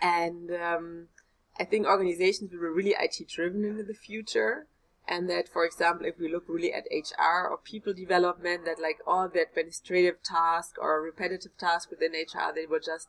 And 0.00 0.50
um, 0.52 1.08
I 1.58 1.64
think 1.64 1.86
organizations 1.86 2.52
will 2.52 2.60
be 2.60 2.66
really 2.66 2.96
IT 2.98 3.28
driven 3.28 3.64
in 3.64 3.86
the 3.86 3.94
future. 3.94 4.66
And 5.06 5.28
that, 5.30 5.48
for 5.48 5.64
example, 5.64 6.06
if 6.06 6.18
we 6.18 6.30
look 6.30 6.44
really 6.48 6.72
at 6.72 6.84
HR 6.92 7.48
or 7.48 7.58
people 7.58 7.94
development, 7.94 8.66
that 8.66 8.80
like 8.80 8.98
all 9.06 9.28
the 9.28 9.42
administrative 9.42 10.22
task 10.22 10.76
or 10.78 11.00
repetitive 11.00 11.56
tasks 11.56 11.90
within 11.90 12.12
HR, 12.12 12.52
they 12.54 12.66
will 12.66 12.80
just 12.80 13.08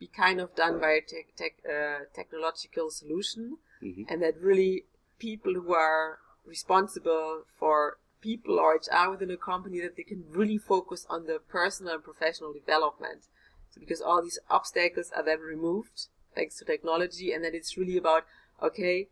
be 0.00 0.06
kind 0.06 0.40
of 0.40 0.54
done 0.54 0.80
by 0.80 0.92
a 0.92 1.00
tech, 1.00 1.36
tech, 1.36 1.56
uh, 1.68 2.06
technological 2.14 2.90
solution. 2.90 3.58
Mhm. 3.82 4.06
And 4.08 4.22
that 4.22 4.40
really 4.40 4.86
people 5.18 5.54
who 5.54 5.74
are 5.74 6.18
responsible 6.44 7.44
for 7.46 7.98
people 8.20 8.58
or 8.58 8.74
HR 8.74 9.10
within 9.10 9.30
a 9.30 9.36
company, 9.36 9.80
that 9.80 9.96
they 9.96 10.02
can 10.02 10.24
really 10.30 10.56
focus 10.56 11.06
on 11.10 11.26
the 11.26 11.38
personal 11.38 11.94
and 11.94 12.02
professional 12.02 12.54
development. 12.54 13.28
So 13.70 13.80
because 13.80 14.00
all 14.00 14.22
these 14.22 14.38
obstacles 14.48 15.10
are 15.12 15.22
then 15.22 15.40
removed 15.40 16.06
thanks 16.34 16.56
to 16.58 16.64
technology, 16.64 17.32
and 17.32 17.44
then 17.44 17.54
it's 17.54 17.76
really 17.76 17.96
about 17.96 18.24
okay, 18.62 19.08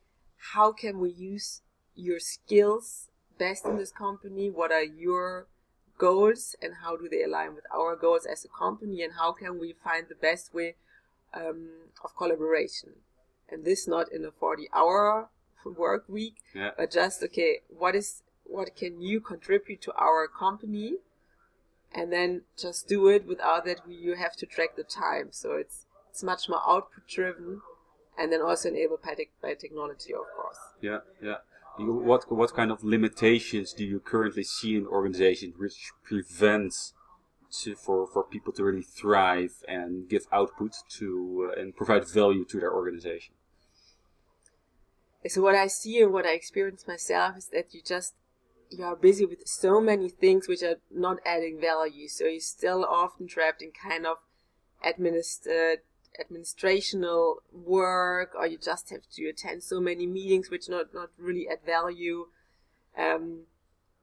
how 0.55 0.73
can 0.73 0.99
we 0.99 1.11
use 1.11 1.63
your 1.95 2.19
skills 2.21 3.09
best 3.39 3.65
in 3.65 3.77
this 3.77 3.91
company? 3.93 4.51
What 4.51 4.73
are 4.73 4.83
your 4.83 5.47
goals 5.99 6.57
and 6.63 6.73
how 6.83 6.97
do 6.97 7.09
they 7.09 7.23
align 7.23 7.55
with 7.55 7.65
our 7.73 7.95
goals 7.97 8.27
as 8.27 8.45
a 8.45 8.49
company 8.49 9.03
and 9.03 9.15
how 9.15 9.31
can 9.33 9.59
we 9.59 9.73
find 9.73 10.07
the 10.09 10.15
best 10.15 10.53
way 10.53 10.75
um, 11.35 11.69
of 12.03 12.17
collaboration 12.17 12.91
and 13.49 13.65
this 13.65 13.87
not 13.87 14.11
in 14.11 14.25
a 14.25 14.31
40 14.31 14.69
hour 14.73 15.29
work 15.65 16.05
week 16.09 16.37
Yeah. 16.55 16.71
but 16.77 16.91
just 16.91 17.23
okay 17.23 17.61
what 17.69 17.95
is 17.95 18.23
what 18.45 18.75
can 18.75 19.01
you 19.01 19.21
contribute 19.21 19.81
to 19.83 19.93
our 19.93 20.27
company 20.27 20.95
and 21.95 22.13
then 22.13 22.43
just 22.59 22.89
do 22.89 23.07
it 23.09 23.27
without 23.27 23.65
that 23.67 23.87
we, 23.87 23.95
you 23.95 24.15
have 24.17 24.35
to 24.37 24.47
track 24.47 24.75
the 24.77 24.83
time 24.83 25.29
so 25.31 25.53
it's 25.53 25.87
it's 26.13 26.23
much 26.23 26.49
more 26.49 26.61
output 26.69 27.07
driven 27.09 27.63
and 28.19 28.31
then 28.31 28.43
also 28.43 28.69
enabled 28.69 29.01
by, 29.03 29.15
tech 29.15 29.29
by 29.41 29.55
technology 29.55 30.13
of 30.13 30.27
course 30.37 30.59
Yeah, 30.81 30.99
yeah. 31.23 31.37
You, 31.79 31.91
what 31.95 32.31
what 32.31 32.53
kind 32.55 32.71
of 32.71 32.85
limitations 32.85 33.73
do 33.73 33.85
you 33.85 33.99
currently 33.99 34.45
see 34.45 34.77
in 34.77 34.87
organizations 34.87 35.55
which 35.59 35.91
prevents 36.05 36.93
to, 37.61 37.75
for 37.75 38.07
for 38.07 38.23
people 38.25 38.53
to 38.53 38.63
really 38.63 38.83
thrive 38.83 39.55
and 39.67 40.07
give 40.07 40.27
output 40.31 40.73
to 40.99 41.51
uh, 41.51 41.61
and 41.61 41.75
provide 41.75 42.07
value 42.07 42.45
to 42.45 42.61
their 42.61 42.75
organization? 42.75 43.35
so 45.29 45.41
what 45.41 45.55
I 45.55 45.69
see 45.69 46.03
and 46.03 46.13
what 46.13 46.27
I 46.27 46.33
experience 46.33 46.85
myself 46.87 47.39
is 47.39 47.47
that 47.55 47.73
you 47.73 47.81
just 47.83 48.15
you 48.69 48.85
are 48.85 48.97
busy 48.97 49.25
with 49.25 49.47
so 49.47 49.81
many 49.81 50.09
things 50.09 50.49
which 50.49 50.63
are 50.63 50.77
not 50.91 51.19
adding 51.25 51.61
value. 51.61 52.09
So 52.09 52.25
you're 52.25 52.41
still 52.41 52.85
often 52.85 53.27
trapped 53.29 53.63
in 53.63 53.71
kind 53.71 54.07
of 54.07 54.17
administer 54.85 55.77
administrational 56.21 57.37
work, 57.53 58.35
or 58.35 58.47
you 58.47 58.59
just 58.59 58.91
have 58.91 59.09
to 59.15 59.29
attend 59.29 59.63
so 59.63 59.81
many 59.81 60.07
meetings 60.07 60.51
which 60.51 60.69
not 60.69 60.95
not 60.95 61.11
really 61.19 61.49
add 61.49 61.61
value. 61.65 62.27
Um, 62.97 63.47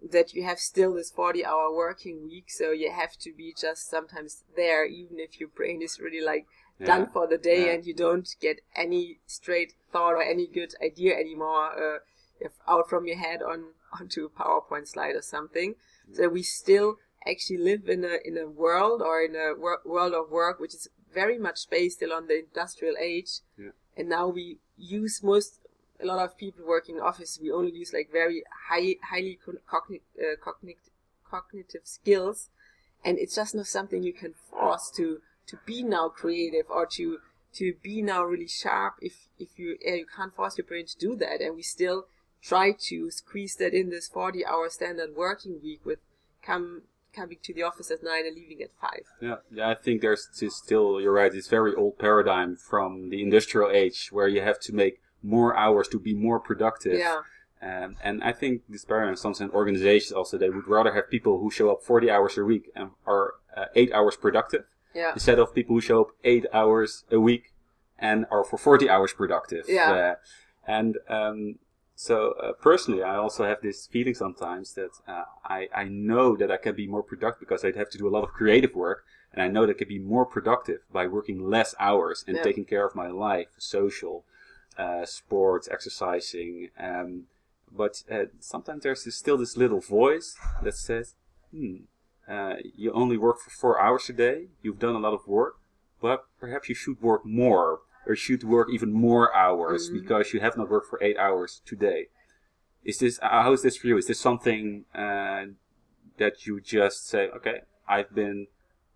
that 0.02 0.34
you 0.34 0.44
have 0.44 0.60
still 0.60 0.94
this 0.94 1.12
40 1.12 1.46
hour 1.46 1.76
working 1.76 2.24
week 2.24 2.46
so 2.50 2.72
you 2.72 2.90
have 2.90 3.18
to 3.18 3.34
be 3.34 3.54
just 3.54 3.90
sometimes 3.90 4.46
there 4.56 4.86
even 4.86 5.20
if 5.20 5.42
your 5.42 5.50
brain 5.50 5.82
is 5.82 6.00
really 6.00 6.22
like 6.22 6.46
done 6.86 7.10
for 7.12 7.28
the 7.28 7.38
day 7.38 7.66
Yeah. 7.66 7.74
and 7.74 7.86
you 7.86 7.94
don't 7.94 8.34
get 8.40 8.62
any 8.76 9.20
straight 9.26 9.74
thought 9.92 10.14
or 10.14 10.24
any 10.24 10.48
good 10.48 10.74
idea 10.82 11.16
anymore 11.18 11.72
uh, 11.78 12.00
if 12.40 12.54
out 12.68 12.90
from 12.90 13.06
your 13.06 13.18
head 13.18 13.42
on 13.42 13.74
onto 14.00 14.26
a 14.26 14.30
PowerPoint 14.30 14.88
slide 14.88 15.16
or 15.16 15.22
something. 15.22 15.76
So 16.14 16.30
we 16.30 16.44
still 16.44 16.98
actually 17.28 17.58
live 17.58 17.90
in 17.90 18.06
a 18.06 18.18
in 18.24 18.38
a 18.38 18.48
world 18.48 19.02
or 19.02 19.22
in 19.22 19.36
a 19.36 19.54
wor- 19.58 19.82
world 19.84 20.14
of 20.14 20.30
work 20.32 20.60
which 20.60 20.74
is 20.74 20.88
very 21.14 21.38
much 21.38 21.70
based 21.70 21.98
still 21.98 22.14
on 22.14 22.28
the 22.28 22.40
industrial 22.40 22.96
age. 23.00 23.40
Yeah. 23.58 23.72
And 23.98 24.10
now 24.10 24.28
we 24.28 24.60
use 24.78 25.22
most 25.24 25.60
a 26.02 26.06
lot 26.06 26.20
of 26.20 26.38
people 26.38 26.66
working 26.66 26.96
in 26.96 27.02
office. 27.02 27.40
We 27.42 27.52
only 27.52 27.72
use 27.72 27.94
like 27.94 28.10
very 28.12 28.44
high 28.70 28.96
highly 29.04 29.40
con- 29.44 29.60
uh, 29.68 30.36
cognitive 30.42 30.92
cognitive 31.30 31.82
skills, 31.84 32.50
and 33.04 33.18
it's 33.18 33.36
just 33.36 33.54
not 33.54 33.68
something 33.68 34.04
you 34.04 34.14
can 34.14 34.34
force 34.50 34.92
to 34.96 35.22
to 35.48 35.58
be 35.66 35.84
now 35.84 36.10
creative 36.10 36.66
or 36.70 36.86
to 36.86 37.20
to 37.54 37.74
be 37.82 38.02
now 38.02 38.24
really 38.24 38.48
sharp 38.48 38.96
if 39.02 39.28
if 39.38 39.58
you 39.58 39.78
yeah, 39.82 39.96
you 39.96 40.06
can't 40.06 40.34
force 40.34 40.58
your 40.58 40.66
brain 40.66 40.86
to 40.86 40.98
do 40.98 41.16
that 41.16 41.42
and 41.42 41.56
we 41.56 41.64
still 41.64 42.06
try 42.42 42.72
to 42.72 43.10
squeeze 43.10 43.56
that 43.56 43.74
in 43.74 43.90
this 43.90 44.08
40 44.08 44.46
hour 44.46 44.70
standard 44.70 45.16
working 45.16 45.60
week 45.62 45.82
with 45.84 46.00
come 46.42 46.84
coming 47.20 47.38
to 47.48 47.54
the 47.54 47.64
office 47.70 47.90
at 47.96 48.00
9 48.04 48.26
and 48.28 48.36
leaving 48.36 48.62
at 48.68 48.72
5 48.82 48.90
Yeah, 49.28 49.36
yeah. 49.58 49.70
I 49.74 49.76
think 49.84 49.96
there's 50.02 50.24
this 50.40 50.56
still. 50.66 50.88
You're 51.02 51.18
right. 51.22 51.34
It's 51.40 51.48
very 51.60 51.74
old 51.82 51.96
paradigm 52.08 52.56
from 52.72 52.90
the 53.14 53.20
industrial 53.28 53.70
age 53.84 54.00
where 54.16 54.28
you 54.36 54.42
have 54.50 54.60
to 54.68 54.72
make 54.84 54.96
more 55.36 55.52
hours 55.64 55.88
to 55.94 56.00
be 56.00 56.14
more 56.28 56.40
productive. 56.50 56.98
yeah 57.08 57.20
Um, 57.70 57.90
and 58.08 58.16
I 58.30 58.32
think 58.42 58.54
this 58.74 58.86
paradigm 58.92 59.18
comes 59.26 59.40
in 59.44 59.50
organizations 59.62 60.14
also. 60.20 60.34
They 60.38 60.50
would 60.56 60.68
rather 60.78 60.94
have 60.98 61.06
people 61.16 61.34
who 61.42 61.50
show 61.52 61.68
up 61.74 61.80
40 61.84 62.10
hours 62.16 62.34
a 62.38 62.44
week 62.54 62.66
and 62.78 62.88
are 63.14 63.26
uh, 63.58 63.66
eight 63.80 63.92
hours 63.98 64.16
productive 64.26 64.64
yeah 65.02 65.12
instead 65.18 65.40
of 65.44 65.48
people 65.60 65.74
who 65.76 65.82
show 65.90 66.00
up 66.04 66.12
eight 66.32 66.46
hours 66.60 66.92
a 67.18 67.20
week 67.30 67.46
and 68.08 68.26
are 68.34 68.44
for 68.50 68.58
40 68.58 68.90
hours 68.94 69.12
productive. 69.22 69.66
Yeah. 69.68 69.92
Uh, 69.92 70.16
and 70.78 70.92
um, 71.18 71.40
so 72.00 72.32
uh, 72.42 72.54
personally, 72.54 73.04
I 73.04 73.18
also 73.18 73.44
have 73.44 73.62
this 73.62 73.86
feeling 73.86 74.14
sometimes 74.14 74.74
that 74.76 74.92
uh, 75.06 75.26
I, 75.44 75.68
I 75.76 75.84
know 75.90 76.38
that 76.38 76.50
I 76.50 76.56
can 76.56 76.74
be 76.74 76.88
more 76.88 77.04
productive 77.04 77.42
because 77.42 77.66
I'd 77.66 77.76
have 77.76 77.90
to 77.90 77.98
do 77.98 78.08
a 78.08 78.16
lot 78.16 78.24
of 78.24 78.30
creative 78.30 78.74
work. 78.74 79.04
And 79.34 79.42
I 79.42 79.50
know 79.50 79.66
that 79.66 79.76
I 79.76 79.80
can 79.80 79.90
be 79.90 80.00
more 80.00 80.26
productive 80.26 80.80
by 80.94 81.08
working 81.08 81.50
less 81.50 81.76
hours 81.78 82.24
and 82.26 82.38
Yeah. 82.38 82.44
taking 82.44 82.64
care 82.64 82.88
of 82.88 82.96
my 82.96 83.08
life, 83.08 83.50
social, 83.58 84.24
uh, 84.78 85.06
sports, 85.06 85.68
exercising. 85.70 86.70
Um, 86.80 87.26
but 87.70 88.02
uh, 88.10 88.28
sometimes 88.40 88.84
there's 88.84 89.04
this, 89.04 89.18
still 89.18 89.38
this 89.38 89.58
little 89.58 89.82
voice 89.82 90.38
that 90.64 90.76
says, 90.78 91.16
hmm, 91.52 91.80
uh, 92.30 92.56
you 92.78 92.94
only 92.94 93.18
work 93.18 93.40
for 93.42 93.50
four 93.50 93.82
hours 93.82 94.10
a 94.10 94.14
day, 94.14 94.48
you've 94.62 94.80
done 94.80 94.96
a 94.96 95.00
lot 95.00 95.14
of 95.14 95.28
work, 95.28 95.58
but 96.02 96.28
perhaps 96.40 96.70
you 96.70 96.76
should 96.76 97.02
work 97.02 97.26
more, 97.26 97.82
or 98.10 98.16
should 98.16 98.44
work 98.44 98.68
even 98.72 98.92
more 98.92 99.34
hours 99.36 99.90
Mhm. 99.90 99.94
because 100.02 100.34
you 100.34 100.40
have 100.40 100.58
not 100.58 100.68
worked 100.70 100.90
for 100.90 100.98
eight 101.02 101.18
hours 101.18 101.62
today. 101.72 102.08
Is 102.84 102.98
this, 102.98 103.20
uh, 103.22 103.30
how 103.44 103.54
is 103.54 103.62
this 103.62 103.78
for 103.78 103.88
you? 103.88 103.98
Is 103.98 104.08
this 104.08 104.20
something 104.20 104.86
uh, 104.96 105.46
that 106.18 106.46
you 106.48 106.60
just 106.60 107.08
say, 107.08 107.30
okay, 107.38 107.62
I've 107.88 108.14
been 108.14 108.48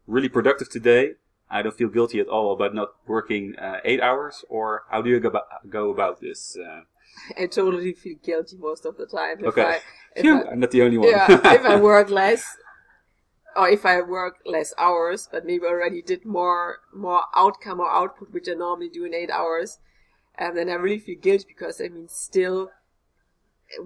really 0.07 0.29
productive 0.29 0.69
today, 0.69 1.15
I 1.49 1.61
don't 1.61 1.77
feel 1.77 1.89
guilty 1.89 2.19
at 2.19 2.27
all 2.27 2.53
about 2.53 2.73
not 2.73 2.89
working 3.05 3.55
uh, 3.57 3.79
eight 3.85 4.01
hours, 4.01 4.43
or 4.49 4.83
how 4.89 5.01
do 5.03 5.09
you 5.11 5.19
go 5.19 5.27
about, 5.29 5.47
go 5.69 5.91
about 5.91 6.19
this? 6.19 6.57
Uh, 6.57 6.81
i 7.37 7.45
totally 7.45 7.93
feel 7.93 8.17
guilty 8.23 8.57
most 8.57 8.83
of 8.89 8.97
the 8.97 9.05
time 9.05 9.37
if 9.39 9.45
Okay. 9.49 9.61
I, 9.61 9.75
if 10.15 10.21
phew, 10.23 10.35
I- 10.41 10.49
I'm 10.51 10.59
not 10.59 10.71
the 10.71 10.81
only 10.81 10.97
one. 10.97 11.09
yeah 11.11 11.27
if 11.57 11.63
i 11.63 11.75
work 11.79 12.09
less 12.09 12.41
or 13.55 13.69
if 13.69 13.85
i 13.85 14.01
work 14.01 14.37
less 14.45 14.73
hours 14.77 15.27
but 15.31 15.45
maybe 15.45 15.65
already 15.65 16.01
did 16.01 16.25
more 16.25 16.79
more 16.93 17.23
outcome 17.35 17.79
or 17.79 17.89
output 17.89 18.31
which 18.31 18.47
i 18.49 18.53
normally 18.53 18.89
do 18.89 19.05
in 19.05 19.13
eight 19.13 19.29
hours 19.29 19.79
and 20.35 20.57
then 20.57 20.69
i 20.69 20.73
really 20.73 20.99
feel 20.99 21.19
guilty 21.19 21.45
because 21.47 21.79
i 21.81 21.87
mean 21.87 22.07
still 22.07 22.71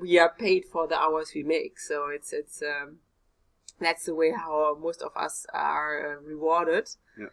we 0.01 0.19
are 0.19 0.33
paid 0.37 0.65
for 0.65 0.87
the 0.87 0.97
hours 0.97 1.31
we 1.33 1.43
make 1.43 1.79
so 1.79 2.07
it's 2.07 2.33
it's 2.33 2.61
um 2.61 2.97
that's 3.79 4.05
the 4.05 4.15
way 4.15 4.31
how 4.31 4.75
most 4.81 5.01
of 5.01 5.11
us 5.15 5.45
are 5.53 6.17
uh, 6.17 6.21
rewarded 6.21 6.89
Yeah. 7.17 7.27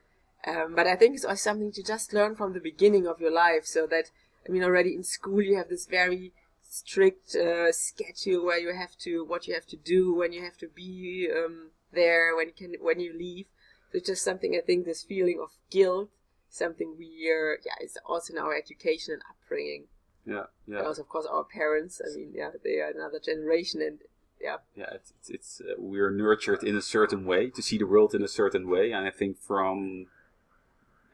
um, 0.46 0.74
but 0.74 0.86
i 0.86 0.94
think 0.94 1.14
it's 1.14 1.24
also 1.24 1.36
something 1.50 1.72
to 1.72 1.82
just 1.82 2.12
learn 2.12 2.36
from 2.36 2.52
the 2.52 2.60
beginning 2.60 3.06
of 3.06 3.20
your 3.20 3.32
life 3.32 3.64
so 3.64 3.86
that 3.86 4.10
i 4.46 4.52
mean 4.52 4.62
already 4.62 4.94
in 4.94 5.02
school 5.02 5.42
you 5.42 5.56
have 5.56 5.68
this 5.68 5.86
very 5.86 6.32
strict 6.62 7.34
uh, 7.36 7.70
schedule 7.72 8.44
where 8.44 8.58
you 8.58 8.74
have 8.74 8.96
to 8.98 9.24
what 9.24 9.46
you 9.46 9.54
have 9.54 9.66
to 9.66 9.76
do 9.76 10.14
when 10.14 10.32
you 10.32 10.42
have 10.42 10.56
to 10.58 10.68
be 10.68 11.28
um, 11.34 11.70
there 11.94 12.36
when 12.36 12.48
you 12.48 12.54
can 12.54 12.74
when 12.80 13.00
you 13.00 13.16
leave. 13.16 13.46
So 13.90 13.98
it's 13.98 14.08
just 14.08 14.24
something 14.24 14.56
i 14.56 14.64
think 14.64 14.84
this 14.84 15.02
feeling 15.02 15.38
of 15.40 15.50
guilt 15.70 16.10
something 16.48 16.96
we 16.98 17.30
are 17.30 17.58
yeah 17.64 17.72
it's 17.80 17.96
also 18.06 18.32
in 18.32 18.38
our 18.38 18.56
education 18.56 19.14
and 19.14 19.22
upbringing. 19.30 19.84
Yeah, 20.26 20.44
yeah. 20.66 20.78
and 20.78 20.86
also 20.86 21.02
of 21.02 21.08
course 21.08 21.26
our 21.30 21.44
parents. 21.44 22.00
I 22.04 22.16
mean 22.16 22.32
yeah 22.34 22.50
they 22.62 22.80
are 22.80 22.90
another 22.90 23.20
generation 23.20 23.82
and 23.82 23.98
yeah. 24.40 24.56
Yeah, 24.76 24.90
it's, 24.92 25.12
it's, 25.18 25.30
it's 25.30 25.60
uh, 25.62 25.74
we're 25.78 26.10
nurtured 26.10 26.62
in 26.62 26.76
a 26.76 26.82
certain 26.82 27.24
way 27.24 27.48
to 27.50 27.62
see 27.62 27.78
the 27.78 27.86
world 27.86 28.14
in 28.14 28.22
a 28.22 28.28
certain 28.28 28.68
way, 28.68 28.92
and 28.92 29.06
I 29.06 29.10
think 29.10 29.38
from 29.38 30.06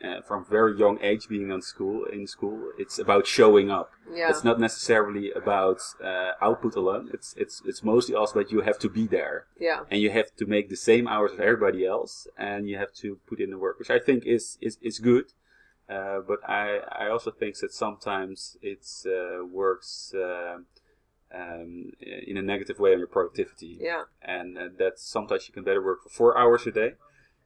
uh, 0.05 0.21
from 0.23 0.45
very 0.45 0.77
young 0.79 0.99
age, 1.03 1.29
being 1.29 1.53
on 1.53 1.63
school 1.63 2.05
in 2.05 2.27
school, 2.27 2.71
it's 2.79 2.99
about 2.99 3.27
showing 3.27 3.71
up. 3.71 3.91
yeah 4.13 4.31
It's 4.31 4.45
not 4.45 4.59
necessarily 4.59 5.31
about 5.33 5.81
uh, 6.03 6.33
output 6.41 6.75
alone. 6.77 7.11
It's 7.13 7.35
it's 7.37 7.63
it's 7.67 7.83
mostly 7.83 8.15
also 8.15 8.39
about 8.39 8.51
you 8.53 8.61
have 8.63 8.79
to 8.79 8.89
be 8.89 9.07
there, 9.07 9.47
yeah 9.59 9.81
and 9.91 10.01
you 10.01 10.11
have 10.11 10.35
to 10.37 10.47
make 10.47 10.69
the 10.69 10.77
same 10.91 11.07
hours 11.07 11.33
as 11.33 11.41
everybody 11.41 11.85
else, 11.87 12.27
and 12.37 12.69
you 12.69 12.79
have 12.79 12.93
to 13.03 13.19
put 13.29 13.41
in 13.41 13.51
the 13.51 13.59
work, 13.59 13.79
which 13.79 13.91
I 13.91 13.99
think 13.99 14.25
is 14.27 14.59
is 14.61 14.79
is 14.81 14.99
good. 14.99 15.27
Uh, 15.89 16.21
but 16.31 16.39
I 16.49 16.67
I 17.03 17.09
also 17.15 17.31
think 17.31 17.59
that 17.59 17.73
sometimes 17.73 18.57
it 18.63 18.87
uh, 19.07 19.45
works. 19.45 20.15
Uh, 20.15 20.59
um, 21.33 21.93
in 22.01 22.37
a 22.37 22.43
negative 22.43 22.81
way 22.81 22.93
on 22.93 22.99
your 22.99 23.07
productivity 23.07 23.79
yeah 23.81 24.03
and 24.21 24.59
uh, 24.59 24.63
that 24.79 24.99
sometimes 24.99 25.47
you 25.47 25.55
can 25.55 25.63
better 25.63 25.81
work 25.81 26.03
for 26.03 26.09
four 26.09 26.37
hours 26.37 26.67
a 26.67 26.73
day 26.73 26.95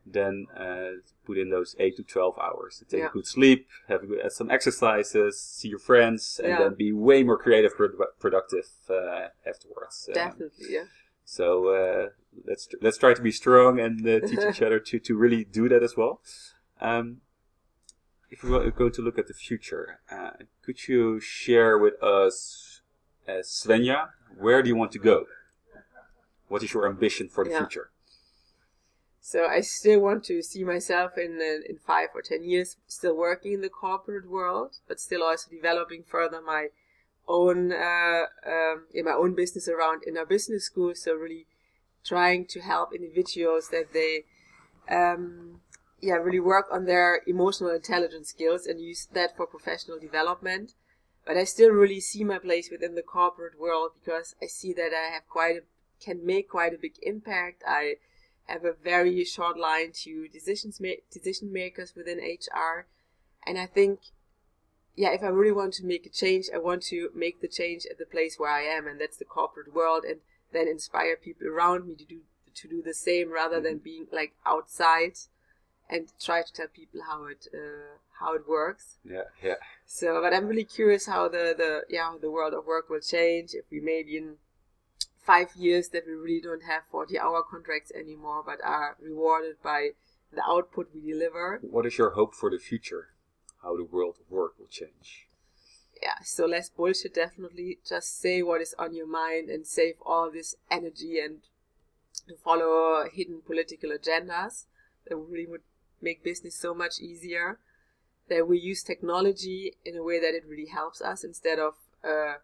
than 0.06 0.46
uh, 0.56 1.00
put 1.24 1.38
in 1.38 1.50
those 1.50 1.74
eight 1.78 1.96
to 1.96 2.02
twelve 2.02 2.38
hours. 2.38 2.82
Take 2.88 3.00
Yeah. 3.00 3.06
a 3.08 3.10
good 3.10 3.26
sleep, 3.26 3.66
have 3.88 4.02
a 4.04 4.30
some 4.30 4.50
exercises, 4.50 5.40
see 5.40 5.68
your 5.68 5.78
friends, 5.78 6.38
and 6.42 6.48
Yeah. 6.52 6.58
then 6.58 6.74
be 6.74 6.92
way 6.92 7.22
more 7.22 7.38
creative, 7.38 7.74
produ- 7.76 8.12
productive 8.20 8.68
uh, 8.90 9.28
afterwards. 9.46 10.08
Uh, 10.10 10.14
definitely 10.14 10.66
yeah 10.70 10.84
So 11.24 11.68
uh, 11.68 12.08
let's 12.44 12.68
let's 12.82 12.98
try 12.98 13.14
to 13.14 13.22
be 13.22 13.32
strong 13.32 13.80
and 13.80 14.06
uh, 14.06 14.20
teach 14.28 14.40
each 14.50 14.62
other 14.66 14.78
to, 14.88 14.98
to 14.98 15.12
really 15.16 15.42
do 15.44 15.68
that 15.70 15.82
as 15.82 15.96
well. 15.96 16.20
Um, 16.80 17.20
if 18.30 18.42
we're 18.44 18.70
going 18.70 18.92
to 18.92 19.02
look 19.02 19.18
at 19.18 19.26
the 19.28 19.34
future, 19.34 20.00
uh, 20.10 20.32
could 20.64 20.88
you 20.88 21.20
share 21.20 21.78
with 21.78 21.96
us, 22.02 22.82
uh, 23.28 23.42
Svenja, 23.42 24.08
where 24.38 24.60
do 24.62 24.68
you 24.68 24.76
want 24.76 24.92
to 24.92 24.98
go? 24.98 25.26
What 26.48 26.62
is 26.62 26.74
your 26.74 26.86
ambition 26.86 27.28
for 27.28 27.44
the 27.44 27.50
Yeah. 27.50 27.60
future? 27.60 27.90
So 29.26 29.46
I 29.46 29.62
still 29.62 30.00
want 30.00 30.22
to 30.24 30.42
see 30.42 30.64
myself 30.64 31.16
in 31.16 31.38
uh, 31.40 31.64
in 31.66 31.78
five 31.78 32.10
or 32.14 32.20
ten 32.20 32.44
years 32.44 32.76
still 32.86 33.16
working 33.16 33.54
in 33.54 33.62
the 33.62 33.70
corporate 33.70 34.28
world, 34.28 34.80
but 34.86 35.00
still 35.00 35.22
also 35.22 35.48
developing 35.50 36.02
further 36.02 36.42
my 36.42 36.68
own 37.26 37.72
uh, 37.72 38.24
um, 38.46 38.84
in 38.92 39.06
my 39.06 39.12
own 39.12 39.34
business 39.34 39.66
around 39.66 40.02
inner 40.06 40.26
business 40.26 40.66
school. 40.66 40.94
So 40.94 41.14
really 41.14 41.46
trying 42.04 42.44
to 42.48 42.60
help 42.60 42.94
individuals 42.94 43.70
that 43.70 43.94
they 43.94 44.24
um, 44.90 45.62
yeah 46.02 46.16
really 46.26 46.44
work 46.54 46.66
on 46.70 46.84
their 46.84 47.22
emotional 47.26 47.70
intelligence 47.70 48.28
skills 48.28 48.66
and 48.66 48.78
use 48.78 49.08
that 49.14 49.34
for 49.34 49.46
professional 49.46 49.98
development 49.98 50.74
but 51.24 51.38
I 51.38 51.44
still 51.44 51.70
really 51.70 52.00
see 52.00 52.24
my 52.24 52.38
place 52.38 52.68
within 52.70 52.94
the 52.94 53.08
corporate 53.16 53.58
world 53.58 53.92
because 53.98 54.34
I 54.42 54.46
see 54.48 54.74
that 54.74 54.92
I 54.92 55.14
have 55.14 55.26
quite 55.26 55.56
a, 55.56 55.62
can 56.04 56.26
make 56.26 56.50
quite 56.50 56.74
a 56.74 56.78
big 56.78 56.96
impact. 57.02 57.62
I 57.66 57.94
have 58.46 58.64
a 58.64 58.72
very 58.72 59.24
short 59.24 59.58
line 59.58 59.92
to 59.92 60.28
decisions 60.28 60.80
ma- 60.80 61.02
decision 61.10 61.52
makers 61.52 61.94
within 61.96 62.18
HR, 62.18 62.86
and 63.46 63.58
I 63.58 63.66
think, 63.66 64.00
yeah, 64.94 65.12
if 65.12 65.22
I 65.22 65.28
really 65.28 65.52
want 65.52 65.74
to 65.74 65.86
make 65.86 66.06
a 66.06 66.10
change, 66.10 66.48
I 66.54 66.58
want 66.58 66.82
to 66.84 67.10
make 67.14 67.40
the 67.40 67.48
change 67.48 67.86
at 67.90 67.98
the 67.98 68.06
place 68.06 68.38
where 68.38 68.50
I 68.50 68.62
am, 68.62 68.86
and 68.86 69.00
that's 69.00 69.16
the 69.16 69.24
corporate 69.24 69.74
world, 69.74 70.04
and 70.04 70.20
then 70.52 70.68
inspire 70.68 71.16
people 71.16 71.48
around 71.48 71.86
me 71.86 71.94
to 71.96 72.04
do 72.04 72.20
to 72.54 72.68
do 72.68 72.80
the 72.82 72.94
same 72.94 73.32
rather 73.32 73.60
than 73.60 73.78
being 73.78 74.06
like 74.12 74.34
outside 74.46 75.18
and 75.90 76.12
try 76.20 76.42
to 76.42 76.52
tell 76.52 76.68
people 76.68 77.00
how 77.06 77.26
it 77.26 77.46
uh, 77.52 77.98
how 78.20 78.34
it 78.34 78.48
works. 78.48 78.98
Yeah, 79.04 79.24
yeah. 79.42 79.54
So, 79.86 80.20
but 80.22 80.32
I'm 80.32 80.46
really 80.46 80.64
curious 80.64 81.06
how 81.06 81.28
the 81.28 81.54
the 81.56 81.82
yeah 81.88 82.14
the 82.20 82.30
world 82.30 82.54
of 82.54 82.66
work 82.66 82.88
will 82.88 83.00
change 83.00 83.54
if 83.54 83.64
we 83.70 83.80
maybe 83.80 84.16
in 84.16 84.36
five 85.24 85.48
years 85.56 85.88
that 85.90 86.06
we 86.06 86.12
really 86.12 86.40
don't 86.40 86.64
have 86.64 86.82
40 86.90 87.18
hour 87.18 87.42
contracts 87.42 87.92
anymore, 87.92 88.42
but 88.44 88.58
are 88.64 88.96
rewarded 89.00 89.56
by 89.62 89.90
the 90.32 90.42
output 90.44 90.90
we 90.94 91.12
deliver. 91.12 91.60
What 91.62 91.86
is 91.86 91.98
your 91.98 92.10
hope 92.10 92.34
for 92.34 92.50
the 92.50 92.58
future? 92.58 93.08
How 93.62 93.76
the 93.76 93.84
world 93.84 94.16
of 94.20 94.30
work 94.30 94.54
will 94.58 94.66
change? 94.66 95.28
Yeah, 96.02 96.18
so 96.22 96.44
less 96.44 96.68
bullshit, 96.68 97.14
definitely. 97.14 97.78
Just 97.88 98.20
say 98.20 98.42
what 98.42 98.60
is 98.60 98.74
on 98.78 98.94
your 98.94 99.06
mind 99.06 99.48
and 99.48 99.66
save 99.66 99.94
all 100.04 100.30
this 100.30 100.56
energy 100.70 101.18
and 101.18 101.38
to 102.28 102.34
follow 102.34 103.08
hidden 103.10 103.40
political 103.46 103.90
agendas 103.90 104.64
that 105.06 105.16
really 105.16 105.46
would 105.46 105.62
make 106.02 106.22
business 106.22 106.54
so 106.54 106.74
much 106.74 107.00
easier. 107.00 107.58
That 108.28 108.48
we 108.48 108.58
use 108.58 108.82
technology 108.82 109.74
in 109.84 109.96
a 109.96 110.02
way 110.02 110.18
that 110.18 110.34
it 110.34 110.44
really 110.48 110.68
helps 110.68 111.02
us 111.02 111.24
instead 111.24 111.58
of 111.58 111.74
uh, 112.02 112.36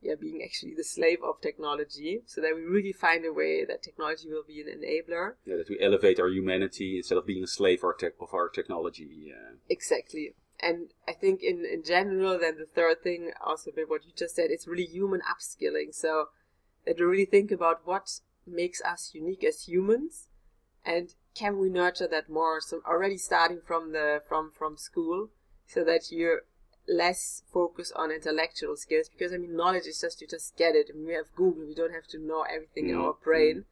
yeah 0.00 0.14
being 0.20 0.42
actually 0.44 0.74
the 0.74 0.84
slave 0.84 1.18
of 1.22 1.40
technology. 1.40 2.22
So 2.26 2.40
that 2.40 2.54
we 2.54 2.62
really 2.62 2.92
find 2.92 3.24
a 3.24 3.32
way 3.32 3.64
that 3.64 3.82
technology 3.82 4.28
will 4.28 4.44
be 4.46 4.60
an 4.60 4.68
enabler. 4.68 5.34
Yeah, 5.44 5.56
that 5.56 5.68
we 5.68 5.78
elevate 5.80 6.20
our 6.20 6.28
humanity 6.28 6.96
instead 6.98 7.18
of 7.18 7.26
being 7.26 7.44
a 7.44 7.48
slave 7.48 7.80
of 7.80 7.84
our, 7.84 8.12
of 8.20 8.34
our 8.34 8.48
technology. 8.48 9.08
Yeah. 9.10 9.56
Exactly. 9.68 10.34
And 10.60 10.90
I 11.06 11.12
think 11.12 11.42
in, 11.42 11.64
in 11.64 11.84
general, 11.84 12.38
then 12.38 12.56
the 12.58 12.66
third 12.66 13.02
thing, 13.02 13.30
also 13.44 13.70
with 13.76 13.88
what 13.88 14.04
you 14.04 14.12
just 14.16 14.34
said, 14.34 14.50
it's 14.50 14.66
really 14.66 14.86
human 14.86 15.20
upskilling. 15.20 15.94
So 15.94 16.26
that 16.84 16.98
we 16.98 17.04
really 17.04 17.24
think 17.26 17.52
about 17.52 17.82
what 17.84 18.08
makes 18.46 18.80
us 18.82 19.10
unique 19.14 19.44
as 19.44 19.68
humans 19.68 20.28
and 20.84 21.14
can 21.34 21.58
we 21.58 21.68
nurture 21.68 22.08
that 22.08 22.30
more 22.30 22.60
so 22.60 22.80
already 22.86 23.18
starting 23.18 23.60
from 23.64 23.92
the 23.92 24.20
from 24.26 24.50
from 24.50 24.76
school 24.76 25.28
so 25.66 25.84
that 25.84 26.10
you're 26.10 26.42
less 26.88 27.42
focus 27.52 27.92
on 27.94 28.10
intellectual 28.10 28.76
skills 28.76 29.08
because 29.08 29.32
i 29.32 29.36
mean 29.36 29.54
knowledge 29.54 29.86
is 29.86 30.00
just 30.00 30.20
you 30.20 30.26
just 30.26 30.56
get 30.56 30.74
it 30.74 30.86
I 30.90 30.96
mean, 30.96 31.06
we 31.06 31.14
have 31.14 31.34
google 31.36 31.66
we 31.66 31.74
don't 31.74 31.92
have 31.92 32.06
to 32.08 32.18
know 32.18 32.42
everything 32.42 32.86
mm-hmm. 32.86 33.00
in 33.00 33.06
our 33.06 33.14
brain 33.22 33.64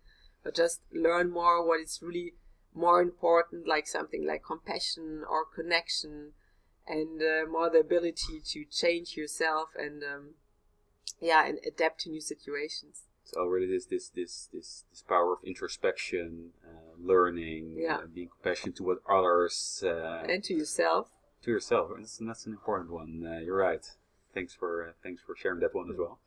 but 0.44 0.55
just 0.55 0.81
learn 0.92 1.31
more 1.31 1.66
what 1.66 1.81
is 1.81 2.00
really 2.02 2.35
more 2.74 3.00
important 3.00 3.66
like 3.66 3.87
something 3.87 4.26
like 4.26 4.42
compassion 4.44 5.22
or 5.29 5.44
connection 5.46 6.33
and 6.87 7.22
uh, 7.22 7.50
more 7.50 7.70
the 7.70 7.81
ability 7.81 8.40
to 8.44 8.64
change 8.70 9.16
yourself 9.16 9.70
and 9.76 10.02
um, 10.05 10.35
yeah 11.20 11.46
and 11.46 11.59
adapt 11.66 12.00
to 12.00 12.11
new 12.11 12.20
situations 12.20 13.05
so 13.26 13.44
really, 13.44 13.66
this 13.66 13.87
this 13.87 14.09
this 14.09 14.48
this 14.52 14.85
this 14.88 15.02
power 15.02 15.33
of 15.33 15.40
introspection, 15.44 16.50
uh, 16.64 16.94
learning, 16.96 17.74
yeah. 17.76 17.96
uh, 17.96 18.07
being 18.07 18.29
compassionate 18.29 18.76
toward 18.76 18.98
others, 19.11 19.83
uh, 19.85 20.22
and 20.29 20.44
to 20.44 20.55
yourself. 20.55 21.09
To 21.46 21.52
yourself, 21.52 21.92
that's, 21.96 22.18
that's 22.18 22.46
an 22.46 22.52
important 22.52 22.90
one. 22.90 23.24
Uh, 23.24 23.38
you're 23.38 23.56
right. 23.56 23.85
Thanks 24.35 24.52
for 24.52 24.88
uh, 24.88 24.92
thanks 25.00 25.22
for 25.24 25.37
sharing 25.37 25.61
that 25.61 25.76
one 25.76 25.88
as 25.92 25.96
well. 25.96 26.18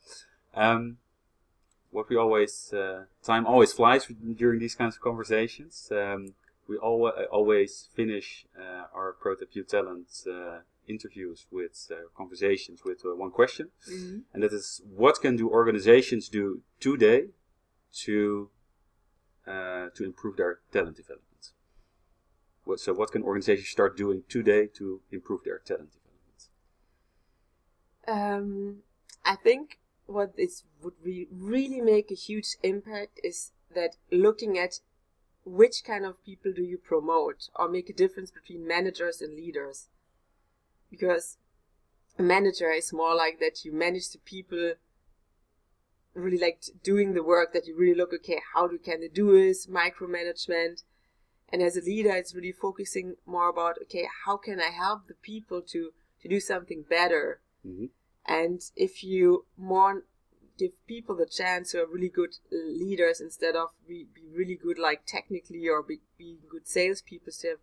Um, 0.56 0.98
what 1.92 2.08
we 2.08 2.16
always 2.16 2.72
uh, 2.72 3.04
time 3.22 3.46
always 3.46 3.74
flies 3.74 4.08
during 4.36 4.60
these 4.62 4.76
kinds 4.76 4.96
of 4.96 5.02
conversations. 5.02 5.92
Um, 5.92 6.36
we 6.70 6.78
al- 6.82 7.12
always 7.32 7.90
finish 7.94 8.46
our 8.94 9.12
Prototype 9.20 9.50
You 9.52 9.64
Talent 9.64 10.08
interviews 10.88 11.46
with 11.52 11.92
uh, 11.92 12.08
conversations 12.16 12.84
with 12.84 13.04
uh, 13.06 13.16
one 13.16 13.32
question, 13.32 13.70
mm-hmm. 13.92 14.20
and 14.34 14.44
that 14.44 14.54
is 14.54 14.82
what 14.96 15.22
can 15.22 15.36
do 15.36 15.50
organizations 15.50 16.30
do 16.30 16.62
today 16.80 17.26
to 18.04 18.50
uh, 19.46 19.88
to 19.96 20.04
improve 20.04 20.38
their 20.38 20.60
talent 20.72 20.96
development? 20.96 21.29
So, 22.78 22.94
what 22.94 23.12
can 23.12 23.24
organizations 23.24 23.70
start 23.70 23.98
doing 23.98 24.24
today 24.30 24.68
to 24.76 25.02
improve 25.12 25.44
their 25.44 25.60
talent 25.60 25.92
development? 25.92 26.48
Um, 28.08 28.84
I 29.26 29.36
think 29.36 29.80
what 30.06 30.36
this 30.36 30.64
would 30.82 30.96
re- 31.04 31.28
really 31.32 31.82
make 31.82 32.12
a 32.12 32.16
huge 32.16 32.56
impact 32.64 33.20
is 33.24 33.52
that 33.74 33.96
looking 34.12 34.58
at 34.58 34.80
which 35.46 35.84
kind 35.84 36.06
of 36.06 36.24
people 36.24 36.52
do 36.54 36.64
you 36.64 36.78
promote 36.78 37.50
or 37.56 37.70
make 37.70 37.90
a 37.90 37.94
difference 37.94 38.32
between 38.32 38.68
managers 38.68 39.22
and 39.22 39.36
leaders. 39.36 39.88
Because 40.90 41.38
a 42.18 42.24
manager 42.24 42.70
is 42.72 42.94
more 42.94 43.16
like 43.16 43.40
that 43.40 43.64
you 43.64 43.72
manage 43.72 44.10
the 44.10 44.20
people 44.20 44.74
really 46.14 46.38
like 46.38 46.64
doing 46.84 47.14
the 47.14 47.24
work 47.24 47.54
that 47.54 47.68
you 47.68 47.78
really 47.78 47.96
look 47.96 48.12
okay 48.14 48.42
how 48.54 48.68
do 48.68 48.78
can 48.78 49.00
they 49.00 49.08
do 49.08 49.32
this? 49.32 49.68
Micromanagement 49.68 50.84
and 51.52 51.62
as 51.62 51.76
a 51.76 51.82
leader 51.82 52.12
it's 52.12 52.36
really 52.36 52.52
focusing 52.52 53.16
more 53.26 53.50
about 53.50 53.78
okay 53.82 54.08
how 54.26 54.38
can 54.38 54.60
i 54.60 54.70
help 54.70 55.08
the 55.08 55.14
people 55.14 55.62
to 55.62 55.92
to 56.22 56.28
do 56.28 56.40
something 56.40 56.84
better 56.90 57.40
mm-hmm. 57.66 57.86
and 58.28 58.62
if 58.76 59.04
you 59.04 59.46
more 59.58 60.04
give 60.58 60.72
people 60.88 61.16
the 61.16 61.26
chance 61.26 61.72
who 61.72 61.80
are 61.80 61.88
really 61.88 62.10
good 62.10 62.36
leaders 62.52 63.22
instead 63.22 63.56
of 63.56 63.70
be, 63.88 64.06
be 64.14 64.24
really 64.36 64.56
good 64.56 64.78
like 64.78 65.02
technically 65.06 65.68
or 65.70 65.82
be, 65.82 66.00
being 66.18 66.40
good 66.50 66.68
salespeople 66.68 67.32
so 67.32 67.50
have 67.50 67.58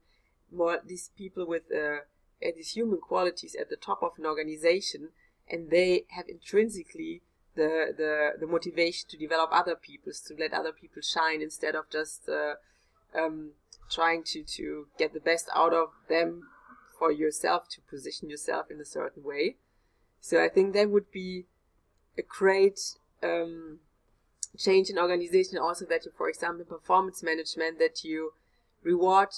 more 0.50 0.78
these 0.84 1.10
people 1.16 1.46
with 1.46 1.64
uh, 1.74 1.98
uh, 2.44 2.50
these 2.54 2.70
human 2.70 2.98
qualities 2.98 3.54
at 3.60 3.68
the 3.68 3.76
top 3.76 4.02
of 4.02 4.12
an 4.18 4.24
organization 4.24 5.10
and 5.48 5.70
they 5.70 6.04
have 6.08 6.28
intrinsically 6.28 7.22
the, 7.54 7.94
the, 7.96 8.32
the 8.38 8.46
motivation 8.46 9.08
to 9.08 9.16
develop 9.16 9.50
other 9.52 9.74
people, 9.74 10.12
to 10.12 10.34
let 10.38 10.52
other 10.52 10.72
people 10.72 11.02
shine 11.02 11.40
instead 11.40 11.74
of 11.74 11.90
just 11.90 12.28
uh, 12.28 12.54
um, 13.18 13.52
trying 13.90 14.24
to, 14.24 14.42
to 14.42 14.86
get 14.98 15.12
the 15.12 15.20
best 15.20 15.48
out 15.54 15.72
of 15.72 15.90
them 16.08 16.48
for 16.98 17.12
yourself 17.12 17.68
to 17.68 17.80
position 17.82 18.30
yourself 18.30 18.70
in 18.70 18.80
a 18.80 18.84
certain 18.84 19.22
way. 19.22 19.56
So 20.20 20.42
I 20.42 20.48
think 20.48 20.74
that 20.74 20.90
would 20.90 21.10
be 21.12 21.46
a 22.18 22.22
great 22.22 22.80
um, 23.22 23.80
change 24.56 24.90
in 24.90 24.98
organization 24.98 25.58
also 25.58 25.84
that 25.86 26.04
you, 26.04 26.12
for 26.16 26.28
example, 26.28 26.64
performance 26.64 27.22
management, 27.22 27.78
that 27.78 28.04
you 28.04 28.32
reward 28.82 29.28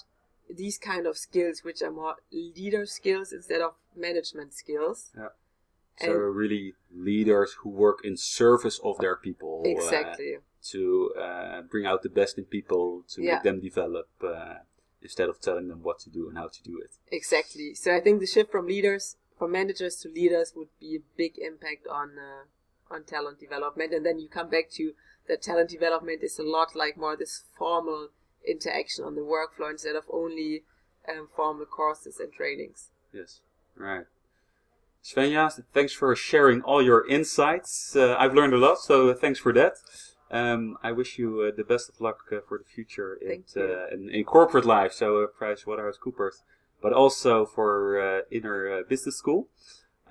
these 0.48 0.78
kind 0.78 1.06
of 1.06 1.16
skills, 1.16 1.62
which 1.62 1.82
are 1.82 1.90
more 1.90 2.16
leader 2.32 2.86
skills 2.86 3.32
instead 3.32 3.60
of 3.60 3.74
management 3.96 4.54
skills. 4.54 5.10
Yeah. 5.16 5.28
So 6.00 6.12
and 6.12 6.36
really, 6.36 6.74
leaders 6.94 7.56
who 7.60 7.70
work 7.70 7.98
in 8.04 8.16
service 8.16 8.78
of 8.84 8.98
their 8.98 9.16
people. 9.16 9.64
Uh, 9.66 9.70
exactly. 9.70 10.36
Uh, 10.36 10.40
to 10.70 11.12
uh, 11.20 11.62
bring 11.62 11.86
out 11.86 12.02
the 12.02 12.08
best 12.08 12.38
in 12.38 12.44
people, 12.44 13.04
to 13.08 13.22
yeah. 13.22 13.34
make 13.34 13.42
them 13.42 13.60
develop, 13.60 14.08
uh, 14.22 14.54
instead 15.02 15.28
of 15.28 15.40
telling 15.40 15.68
them 15.68 15.82
what 15.82 15.98
to 16.00 16.10
do 16.10 16.28
and 16.28 16.36
how 16.36 16.48
to 16.48 16.62
do 16.62 16.80
it. 16.82 16.90
Exactly. 17.10 17.74
So 17.74 17.94
I 17.94 18.00
think 18.00 18.20
the 18.20 18.26
shift 18.26 18.50
from 18.50 18.66
leaders, 18.66 19.16
from 19.38 19.52
managers 19.52 19.96
to 19.96 20.08
leaders, 20.08 20.52
would 20.56 20.68
be 20.80 20.96
a 20.96 21.16
big 21.16 21.38
impact 21.38 21.86
on 21.86 22.10
uh, 22.18 22.94
on 22.94 23.04
talent 23.04 23.38
development. 23.38 23.92
And 23.92 24.04
then 24.04 24.18
you 24.18 24.28
come 24.28 24.48
back 24.48 24.70
to 24.72 24.92
that 25.28 25.42
talent 25.42 25.70
development 25.70 26.22
is 26.22 26.38
a 26.38 26.42
lot 26.42 26.74
like 26.74 26.96
more 26.96 27.16
this 27.16 27.44
formal 27.56 28.08
interaction 28.46 29.04
on 29.04 29.14
the 29.14 29.20
workflow 29.20 29.70
instead 29.70 29.94
of 29.94 30.04
only 30.10 30.64
um, 31.08 31.28
formal 31.34 31.66
courses 31.66 32.18
and 32.18 32.32
trainings. 32.32 32.88
Yes, 33.12 33.40
right. 33.76 34.06
Svenja, 35.04 35.62
thanks 35.72 35.92
for 35.92 36.14
sharing 36.16 36.60
all 36.62 36.82
your 36.82 37.06
insights. 37.06 37.94
Uh, 37.94 38.16
I've 38.18 38.34
learned 38.34 38.52
a 38.52 38.58
lot, 38.58 38.78
so 38.78 39.14
thanks 39.14 39.38
for 39.38 39.52
that. 39.52 39.74
Um, 40.30 40.76
I 40.82 40.92
wish 40.92 41.18
you 41.18 41.40
uh, 41.40 41.56
the 41.56 41.64
best 41.64 41.88
of 41.88 42.00
luck 42.00 42.24
uh, 42.30 42.40
for 42.46 42.58
the 42.58 42.64
future 42.64 43.14
in, 43.14 43.44
uh, 43.56 43.86
in, 43.90 44.10
in, 44.10 44.24
corporate 44.24 44.66
life, 44.66 44.92
so 44.92 45.22
uh, 45.22 45.26
PricewaterhouseCoopers, 45.40 46.42
but 46.82 46.92
also 46.92 47.46
for 47.46 47.98
uh, 47.98 48.20
inner 48.30 48.70
uh, 48.70 48.82
business 48.86 49.16
school. 49.16 49.48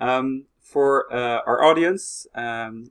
Um, 0.00 0.46
for 0.60 1.12
our 1.12 1.64
audience, 1.64 2.26
um, 2.34 2.90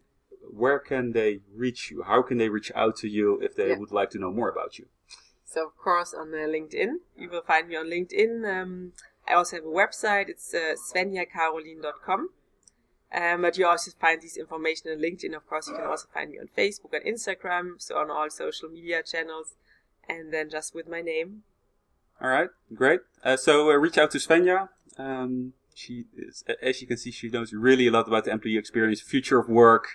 where 0.50 0.80
can 0.80 1.12
they 1.12 1.40
reach 1.54 1.92
you? 1.92 2.04
How 2.04 2.22
can 2.22 2.38
they 2.38 2.50
reach 2.50 2.72
out 2.76 2.96
to 2.98 3.08
you 3.08 3.40
if 3.42 3.56
they 3.56 3.70
yeah. 3.70 3.78
would 3.78 3.92
like 3.92 4.10
to 4.12 4.20
know 4.20 4.32
more 4.32 4.50
about 4.50 4.80
you? 4.80 4.88
So 5.46 5.66
of 5.66 5.78
course 5.78 6.14
on 6.14 6.34
uh, 6.34 6.38
LinkedIn, 6.38 6.98
you 7.18 7.30
will 7.30 7.42
find 7.42 7.70
me 7.70 7.76
on 7.76 7.88
LinkedIn. 7.88 8.62
Um, 8.62 8.94
I 9.28 9.34
also 9.34 9.58
have 9.58 9.66
a 9.66 9.70
website. 9.70 10.30
It's 10.30 10.54
uh, 10.54 10.76
svenjakarolin.com. 10.76 12.30
Um, 13.14 13.42
but 13.42 13.58
you 13.58 13.66
also 13.66 13.92
find 14.00 14.22
this 14.22 14.38
information 14.38 14.92
on 14.92 14.98
LinkedIn. 14.98 15.36
Of 15.36 15.48
course, 15.48 15.68
you 15.68 15.76
can 15.76 15.86
also 15.86 16.08
find 16.14 16.32
me 16.32 16.40
on 16.40 16.48
Facebook 16.48 16.94
and 16.94 17.06
Instagram, 17.06 17.82
so 17.82 17.98
on 17.98 18.12
all 18.12 18.30
social 18.30 18.70
media 18.70 19.02
channels, 19.02 19.56
and 20.10 20.34
then 20.34 20.50
just 20.50 20.76
with 20.76 20.88
my 20.90 21.02
name. 21.02 21.44
All 22.22 22.30
right, 22.30 22.50
great. 22.74 23.02
Uh, 23.24 23.38
so 23.38 23.70
uh, 23.72 23.76
reach 23.76 23.98
out 23.98 24.12
to 24.12 24.18
Svenja. 24.18 24.70
Um, 24.98 25.54
she 25.74 26.06
is, 26.18 26.44
as 26.62 26.82
you 26.82 26.88
can 26.88 26.98
see, 26.98 27.12
she 27.12 27.30
knows 27.30 27.54
really 27.54 27.88
a 27.88 27.92
lot 27.92 28.08
about 28.08 28.26
the 28.26 28.32
employee 28.32 28.58
experience, 28.58 29.00
future 29.00 29.40
of 29.40 29.48
work, 29.48 29.90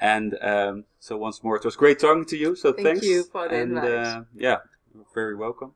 and 0.00 0.36
um, 0.40 0.84
so 0.98 1.16
once 1.16 1.44
more, 1.44 1.56
it 1.56 1.64
was 1.64 1.76
great 1.76 1.98
talking 1.98 2.24
to 2.24 2.36
you. 2.36 2.56
So 2.56 2.72
Thank 2.72 2.86
thanks. 2.86 3.06
you 3.06 3.24
for 3.24 3.48
the 3.48 3.54
and, 3.54 3.78
invite. 3.78 3.92
Uh, 3.92 4.22
yeah, 4.34 4.56
you're 4.94 5.04
very 5.14 5.36
welcome. 5.36 5.74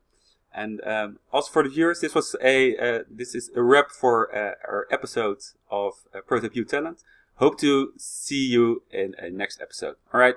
And 0.54 0.80
um, 0.84 1.18
also 1.32 1.50
for 1.50 1.62
the 1.62 1.70
viewers, 1.70 2.00
this 2.00 2.14
was 2.14 2.36
a 2.42 2.76
uh, 2.76 3.04
this 3.10 3.34
is 3.34 3.50
a 3.56 3.62
wrap 3.62 3.90
for 3.90 4.34
uh, 4.34 4.54
our 4.68 4.86
episode 4.90 5.38
of 5.70 5.94
uh, 6.14 6.20
Prototype 6.20 6.54
You 6.54 6.64
Talent. 6.64 7.02
Hope 7.36 7.58
to 7.60 7.92
see 7.96 8.46
you 8.46 8.82
in 8.90 9.14
a 9.18 9.30
next 9.30 9.60
episode. 9.60 9.96
All 10.12 10.20
right, 10.20 10.36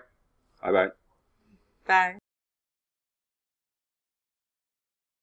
bye 0.62 0.71
bye. 0.71 0.89
Bye. 1.86 2.17